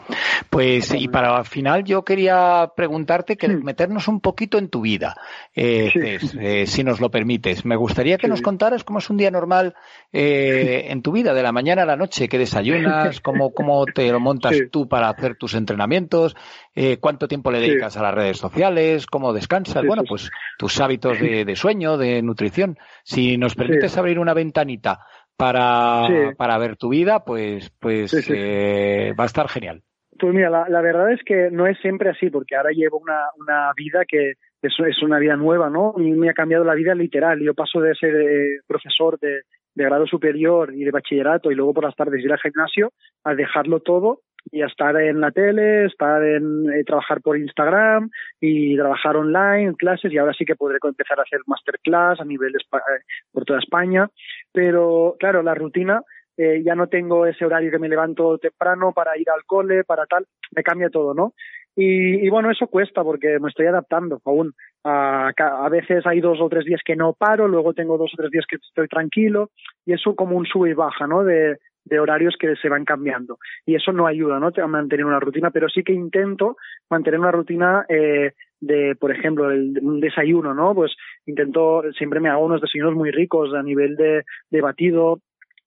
Pues, 0.50 0.92
y 0.94 1.08
para 1.08 1.44
final 1.44 1.84
yo 1.84 2.04
quería 2.04 2.72
preguntarte, 2.76 3.36
que 3.36 3.48
meternos 3.48 4.08
un 4.08 4.20
poquito 4.20 4.58
en 4.58 4.68
tu 4.68 4.80
vida, 4.80 5.16
eh, 5.54 6.18
eh, 6.40 6.66
si 6.66 6.82
nos 6.82 7.00
lo 7.00 7.10
permites. 7.10 7.64
Me 7.64 7.76
gustaría 7.76 8.18
que 8.18 8.28
nos 8.28 8.42
contaras 8.42 8.84
cómo 8.84 8.98
es 8.98 9.08
un 9.10 9.16
día 9.16 9.30
normal 9.30 9.74
eh, 10.12 10.86
en 10.88 11.02
tu 11.02 11.12
vida, 11.12 11.34
de 11.34 11.42
la 11.42 11.52
mañana 11.52 11.82
a 11.82 11.86
la 11.86 11.96
noche, 11.96 12.28
qué 12.28 12.38
desayunas, 12.38 13.20
cómo, 13.22 13.50
cómo 13.50 13.84
te 13.86 14.10
lo 14.10 14.20
montas 14.20 14.56
tú 14.70 14.88
para 14.88 15.08
hacer 15.08 15.36
tus 15.36 15.54
entrenamientos, 15.54 16.34
eh, 16.74 16.98
cuánto 16.98 17.28
tiempo 17.28 17.50
le 17.50 17.60
dedicas 17.60 17.96
a 17.96 18.02
las 18.02 18.14
redes 18.14 18.38
sociales, 18.38 19.06
cómo 19.06 19.32
descansas, 19.32 19.84
bueno, 19.86 20.02
pues 20.08 20.30
tus 20.58 20.80
hábitos 20.80 21.20
de, 21.20 21.44
de, 21.44 21.56
sueño, 21.56 21.96
de 21.96 22.22
nutrición. 22.22 22.78
Si 23.04 23.36
nos 23.36 23.54
permites 23.54 23.96
abrir 23.96 24.18
una 24.18 24.34
ventanita 24.34 25.00
para, 25.38 26.06
sí. 26.08 26.34
para 26.36 26.58
ver 26.58 26.76
tu 26.76 26.88
vida, 26.88 27.24
pues, 27.24 27.70
pues 27.80 28.10
sí, 28.10 28.22
sí. 28.22 28.32
Eh, 28.36 29.14
va 29.18 29.22
a 29.22 29.26
estar 29.26 29.48
genial. 29.48 29.82
Pues 30.18 30.34
mira, 30.34 30.50
la, 30.50 30.68
la, 30.68 30.80
verdad 30.82 31.12
es 31.12 31.20
que 31.24 31.48
no 31.52 31.68
es 31.68 31.78
siempre 31.78 32.10
así, 32.10 32.28
porque 32.28 32.56
ahora 32.56 32.70
llevo 32.72 32.98
una, 32.98 33.20
una 33.38 33.70
vida 33.76 34.02
que 34.06 34.32
es, 34.60 34.74
es 34.84 35.02
una 35.02 35.20
vida 35.20 35.36
nueva, 35.36 35.70
¿no? 35.70 35.94
Y 35.96 36.10
me 36.10 36.28
ha 36.28 36.32
cambiado 36.32 36.64
la 36.64 36.74
vida 36.74 36.92
literal. 36.94 37.40
Yo 37.40 37.54
paso 37.54 37.80
de 37.80 37.94
ser 37.94 38.14
eh, 38.16 38.60
profesor 38.66 39.16
de, 39.20 39.42
de 39.78 39.84
grado 39.84 40.06
superior 40.06 40.74
y 40.74 40.84
de 40.84 40.90
bachillerato 40.90 41.52
y 41.52 41.54
luego 41.54 41.72
por 41.72 41.84
las 41.84 41.94
tardes 41.94 42.22
ir 42.22 42.32
al 42.32 42.40
gimnasio 42.40 42.92
a 43.22 43.34
dejarlo 43.34 43.78
todo 43.78 44.22
y 44.50 44.62
estar 44.62 44.96
en 45.00 45.20
la 45.20 45.30
tele, 45.30 45.86
estar 45.86 46.22
en 46.22 46.72
eh, 46.72 46.84
trabajar 46.84 47.20
por 47.20 47.36
Instagram 47.36 48.10
y 48.40 48.76
trabajar 48.76 49.16
online, 49.16 49.74
clases, 49.74 50.12
y 50.12 50.18
ahora 50.18 50.32
sí 50.32 50.44
que 50.44 50.56
podré 50.56 50.78
empezar 50.82 51.18
a 51.18 51.22
hacer 51.22 51.40
masterclass 51.46 52.20
a 52.20 52.24
nivel 52.24 52.52
de, 52.52 52.58
eh, 52.58 53.02
por 53.32 53.44
toda 53.44 53.58
España. 53.58 54.08
Pero 54.52 55.16
claro, 55.18 55.42
la 55.42 55.54
rutina, 55.54 56.02
eh, 56.36 56.62
ya 56.64 56.74
no 56.74 56.86
tengo 56.86 57.26
ese 57.26 57.44
horario 57.44 57.70
que 57.70 57.78
me 57.78 57.88
levanto 57.88 58.38
temprano 58.38 58.92
para 58.92 59.18
ir 59.18 59.28
al 59.30 59.44
cole, 59.44 59.84
para 59.84 60.06
tal, 60.06 60.24
me 60.54 60.62
cambia 60.62 60.88
todo, 60.88 61.14
¿no? 61.14 61.34
Y, 61.76 62.26
y 62.26 62.28
bueno, 62.28 62.50
eso 62.50 62.66
cuesta 62.66 63.04
porque 63.04 63.38
me 63.38 63.50
estoy 63.50 63.66
adaptando 63.66 64.20
aún. 64.24 64.52
A, 64.84 65.30
a 65.36 65.68
veces 65.68 66.06
hay 66.06 66.20
dos 66.20 66.40
o 66.40 66.48
tres 66.48 66.64
días 66.64 66.80
que 66.84 66.96
no 66.96 67.12
paro, 67.12 67.46
luego 67.46 67.74
tengo 67.74 67.98
dos 67.98 68.12
o 68.14 68.16
tres 68.16 68.30
días 68.30 68.46
que 68.48 68.56
estoy 68.56 68.88
tranquilo, 68.88 69.50
y 69.84 69.92
eso 69.92 70.16
como 70.16 70.36
un 70.36 70.46
sube 70.46 70.70
y 70.70 70.74
baja, 70.74 71.06
¿no? 71.06 71.22
De, 71.22 71.58
de 71.88 72.00
horarios 72.00 72.36
que 72.38 72.56
se 72.56 72.68
van 72.68 72.84
cambiando. 72.84 73.38
Y 73.66 73.74
eso 73.74 73.92
no 73.92 74.06
ayuda 74.06 74.38
¿no? 74.38 74.50
a 74.54 74.66
mantener 74.66 75.06
una 75.06 75.20
rutina, 75.20 75.50
pero 75.50 75.68
sí 75.68 75.82
que 75.82 75.92
intento 75.92 76.56
mantener 76.90 77.20
una 77.20 77.32
rutina 77.32 77.84
eh, 77.88 78.32
de, 78.60 78.96
por 78.96 79.12
ejemplo, 79.12 79.50
el, 79.50 79.78
un 79.82 80.00
desayuno, 80.00 80.54
¿no? 80.54 80.74
Pues 80.74 80.92
intento, 81.26 81.82
siempre 81.96 82.20
me 82.20 82.28
hago 82.28 82.44
unos 82.44 82.60
desayunos 82.60 82.94
muy 82.94 83.10
ricos 83.10 83.54
a 83.54 83.62
nivel 83.62 83.96
de, 83.96 84.24
de 84.50 84.60
batido, 84.60 85.20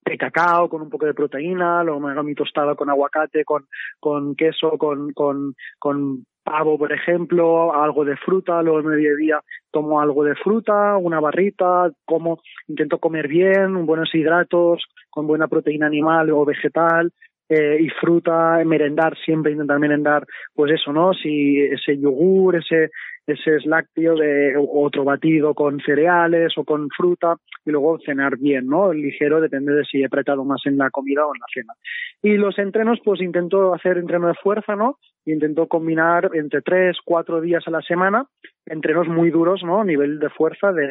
de 0.06 0.18
cacao 0.18 0.68
con 0.68 0.82
un 0.82 0.90
poco 0.90 1.06
de 1.06 1.14
proteína, 1.14 1.84
luego 1.84 2.00
me 2.00 2.12
hago 2.12 2.24
mi 2.24 2.36
tostada 2.36 2.76
con 2.76 2.90
aguacate, 2.90 3.46
con, 3.46 3.68
con 4.00 4.36
queso, 4.36 4.78
con, 4.78 5.14
con, 5.14 5.56
con 5.80 6.26
pavo, 6.44 6.78
por 6.78 6.92
ejemplo, 6.92 7.74
algo 7.74 8.04
de 8.04 8.18
fruta, 8.18 8.62
luego 8.62 8.80
al 8.80 8.84
mediodía 8.84 9.42
tomo 9.72 10.02
algo 10.02 10.24
de 10.24 10.36
fruta, 10.36 10.98
una 10.98 11.20
barrita, 11.20 11.92
como, 12.06 12.40
intento 12.68 12.98
comer 12.98 13.28
bien, 13.28 13.86
buenos 13.86 14.14
hidratos, 14.14 14.84
con 15.12 15.28
buena 15.28 15.47
proteína 15.47 15.86
animal 15.86 16.32
o 16.32 16.43
vegetal, 16.45 17.12
eh, 17.54 17.82
y 17.82 17.89
fruta, 17.89 18.63
merendar, 18.65 19.17
siempre 19.26 19.52
intentar 19.52 19.78
merendar, 19.78 20.26
pues 20.54 20.71
eso, 20.71 20.93
¿no? 20.93 21.13
Si 21.13 21.60
ese 21.60 21.97
yogur, 21.97 22.56
ese, 22.56 22.91
ese 23.28 23.58
lácteo 23.65 24.15
de 24.15 24.56
otro 24.58 25.04
batido 25.04 25.54
con 25.54 25.82
cereales 25.82 26.54
o 26.56 26.63
con 26.63 26.88
fruta 26.95 27.36
y 27.65 27.71
luego 27.71 28.00
cenar 28.06 28.38
bien, 28.38 28.67
¿no? 28.67 28.93
Ligero, 28.93 29.41
depende 29.41 29.74
de 29.74 29.84
si 29.84 30.02
he 30.02 30.06
apretado 30.06 30.45
más 30.45 30.62
en 30.63 30.78
la 30.78 30.89
comida 30.91 31.26
o 31.26 31.36
en 31.36 31.41
la 31.41 31.47
cena. 31.54 31.74
Y 32.21 32.38
los 32.38 32.58
entrenos, 32.58 33.00
pues 33.04 33.19
intento 33.19 33.74
hacer 33.74 33.97
entreno 33.97 34.28
de 34.28 34.36
fuerza, 34.36 34.78
¿no? 34.78 34.97
Intento 35.26 35.67
combinar 35.67 36.32
entre 36.34 36.62
tres, 36.62 37.00
cuatro 37.04 37.41
días 37.41 37.67
a 37.67 37.71
la 37.71 37.82
semana, 37.82 38.28
entrenos 38.65 39.10
muy 39.10 39.30
duros, 39.30 39.62
¿no? 39.62 39.84
Nivel 39.84 40.19
de 40.19 40.30
fuerza, 40.30 40.71
de, 40.71 40.88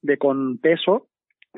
de 0.00 0.16
con 0.16 0.56
peso, 0.56 1.08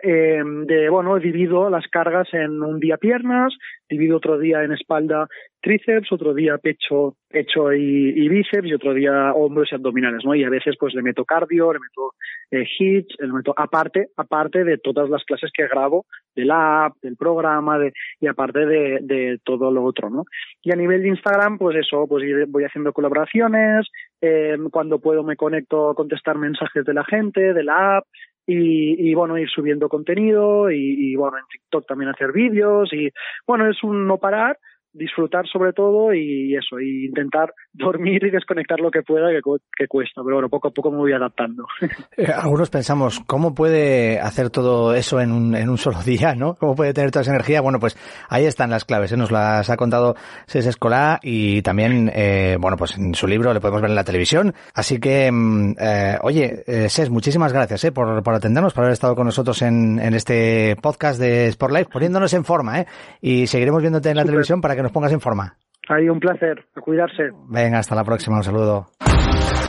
eh, 0.01 0.43
de, 0.45 0.89
bueno, 0.89 1.19
divido 1.19 1.69
las 1.69 1.87
cargas 1.89 2.29
en 2.33 2.63
un 2.63 2.81
día 2.81 2.97
piernas, 2.97 3.53
divido 3.89 4.17
otro 4.17 4.39
día 4.39 4.63
en 4.63 4.73
espalda 4.73 5.29
tríceps, 5.63 6.11
otro 6.11 6.35
día 6.35 6.59
pecho, 6.59 7.17
pecho 7.29 7.73
y, 7.73 8.09
y 8.17 8.29
bíceps 8.29 8.67
y 8.67 8.75
otro 8.75 8.93
día 8.95 9.33
hombros 9.33 9.69
y 9.71 9.77
abdominales, 9.77 10.25
¿no? 10.25 10.35
Y 10.35 10.45
a 10.45 10.51
veces 10.51 10.75
pues 10.79 10.93
le 10.93 11.03
meto 11.03 11.25
cardio, 11.25 11.73
le 11.73 11.79
meto 11.79 12.15
eh, 12.51 12.67
hits, 12.79 13.15
le 13.21 13.33
meto 13.33 13.55
aparte, 13.57 14.09
aparte 14.17 14.65
de 14.65 14.79
todas 14.79 15.09
las 15.09 15.25
clases 15.25 15.51
que 15.55 15.69
grabo 15.69 16.05
del 16.35 16.51
app, 16.51 16.97
del 17.01 17.17
programa, 17.17 17.79
de, 17.79 17.93
y 18.21 18.27
aparte 18.27 18.67
de, 18.67 18.99
de 19.03 19.39
todo 19.45 19.71
lo 19.71 19.85
otro, 19.85 20.11
¿no? 20.11 20.25
Y 20.63 20.73
a 20.73 20.77
nivel 20.77 21.03
de 21.03 21.09
Instagram, 21.09 21.59
pues 21.59 21.77
eso, 21.77 22.07
pues 22.09 22.25
voy 22.49 22.65
haciendo 22.65 22.93
colaboraciones, 22.93 23.87
eh, 24.21 24.57
cuando 24.73 24.99
puedo 24.99 25.23
me 25.23 25.37
conecto 25.37 25.91
a 25.91 25.95
contestar 25.95 26.39
mensajes 26.39 26.85
de 26.85 26.95
la 26.95 27.05
gente, 27.05 27.55
de 27.55 27.63
la 27.63 27.99
app, 27.99 28.05
y, 28.47 29.11
y, 29.11 29.15
bueno, 29.15 29.39
ir 29.39 29.49
subiendo 29.49 29.89
contenido 29.89 30.71
y, 30.71 31.13
y, 31.13 31.17
bueno, 31.17 31.39
en 31.39 31.45
TikTok 31.47 31.87
también 31.87 32.11
hacer 32.11 32.33
vídeos 32.33 32.93
y 32.93 33.11
bueno, 33.47 33.69
es 33.71 33.83
un 33.83 34.07
no 34.07 34.19
parar, 34.19 34.59
disfrutar 34.93 35.47
sobre 35.47 35.73
todo 35.73 36.13
y 36.13 36.55
eso, 36.55 36.81
y 36.81 37.07
intentar 37.07 37.55
dormir 37.73 38.25
y 38.25 38.31
desconectar 38.31 38.81
lo 38.81 38.91
que 38.91 39.03
pueda, 39.03 39.29
que, 39.31 39.89
cuesta, 39.89 40.23
pero 40.23 40.37
bueno, 40.37 40.49
poco 40.49 40.69
a 40.69 40.71
poco 40.71 40.91
me 40.91 40.99
voy 40.99 41.13
adaptando. 41.13 41.67
Eh, 42.15 42.27
algunos 42.31 42.69
pensamos, 42.69 43.21
¿cómo 43.27 43.55
puede 43.55 44.21
hacer 44.21 44.51
todo 44.51 44.95
eso 44.95 45.21
en 45.21 45.33
un, 45.33 45.55
en 45.55 45.71
un 45.71 45.79
solo 45.79 46.03
día, 46.05 46.35
no? 46.35 46.55
¿Cómo 46.57 46.75
puede 46.75 46.93
tener 46.93 47.11
toda 47.11 47.23
esa 47.23 47.33
energía? 47.33 47.61
Bueno, 47.61 47.79
pues 47.79 47.97
ahí 48.29 48.45
están 48.45 48.71
las 48.71 48.85
claves, 48.85 49.13
¿eh? 49.13 49.17
nos 49.17 49.31
las 49.31 49.71
ha 49.71 49.77
contado 49.77 50.15
Cés 50.47 50.67
Escolá 50.67 51.21
y 51.23 51.63
también, 51.63 52.11
eh, 52.15 52.57
bueno, 52.61 52.77
pues 52.77 52.97
en 52.99 53.15
su 53.15 53.27
libro 53.27 53.53
le 53.55 53.61
podemos 53.61 53.81
ver 53.81 53.91
en 53.91 53.97
la 53.97 54.05
televisión. 54.05 54.55
Así 54.75 54.99
que, 54.99 55.31
mm, 55.31 55.75
eh, 55.79 56.19
oye, 56.23 56.65
eh, 56.67 56.89
Cés, 56.89 57.11
muchísimas 57.11 57.53
gracias 57.53 57.85
eh, 57.85 57.93
por, 57.93 58.23
por 58.23 58.35
atendernos, 58.35 58.73
por 58.73 58.85
haber 58.85 58.93
estado 58.93 59.15
con 59.15 59.27
nosotros 59.27 59.63
en, 59.63 59.99
en 59.99 60.15
este 60.15 60.77
podcast 60.81 61.21
de 61.21 61.49
Sport 61.49 61.75
Life, 61.75 61.91
poniéndonos 61.91 62.33
en 62.35 62.45
forma, 62.45 62.81
¿eh? 62.81 62.87
Y 63.21 63.47
seguiremos 63.47 63.81
viéndote 63.81 64.11
en 64.11 64.17
la 64.17 64.25
televisión 64.25 64.61
para 64.61 64.77
que 64.77 64.83
nos 64.83 64.93
pongas 64.93 65.13
en 65.13 65.21
forma. 65.21 65.57
Ahí, 65.93 66.09
un 66.09 66.21
placer. 66.21 66.65
A 66.75 66.81
cuidarse. 66.81 67.31
Venga, 67.49 67.79
hasta 67.79 67.95
la 67.95 68.05
próxima. 68.05 68.39
Un 68.39 68.45
saludo. 68.45 68.87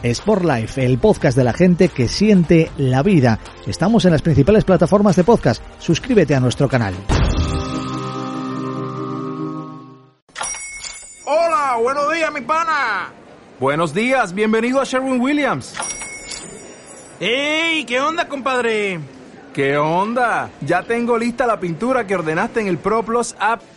Sport 0.03 0.43
Life, 0.43 0.85
el 0.85 0.97
podcast 0.97 1.37
de 1.37 1.43
la 1.43 1.53
gente 1.53 1.89
que 1.89 2.07
siente 2.07 2.69
la 2.77 3.03
vida. 3.03 3.39
Estamos 3.65 4.05
en 4.05 4.11
las 4.11 4.21
principales 4.21 4.63
plataformas 4.63 5.15
de 5.15 5.23
podcast. 5.23 5.63
Suscríbete 5.79 6.35
a 6.35 6.39
nuestro 6.39 6.67
canal. 6.67 6.93
Hola, 11.25 11.77
buenos 11.81 12.13
días, 12.13 12.33
mi 12.33 12.41
pana. 12.41 13.11
Buenos 13.59 13.93
días, 13.93 14.33
bienvenido 14.33 14.81
a 14.81 14.83
Sherwin 14.83 15.21
Williams. 15.21 15.73
¡Ey! 17.19 17.85
¿Qué 17.85 18.01
onda, 18.01 18.27
compadre? 18.27 18.99
¿Qué 19.53 19.77
onda? 19.77 20.49
Ya 20.61 20.83
tengo 20.83 21.17
lista 21.17 21.47
la 21.47 21.59
pintura 21.59 22.05
que 22.05 22.15
ordenaste 22.15 22.59
en 22.59 22.67
el 22.67 22.77
ProPlus 22.77 23.35
app. 23.39 23.61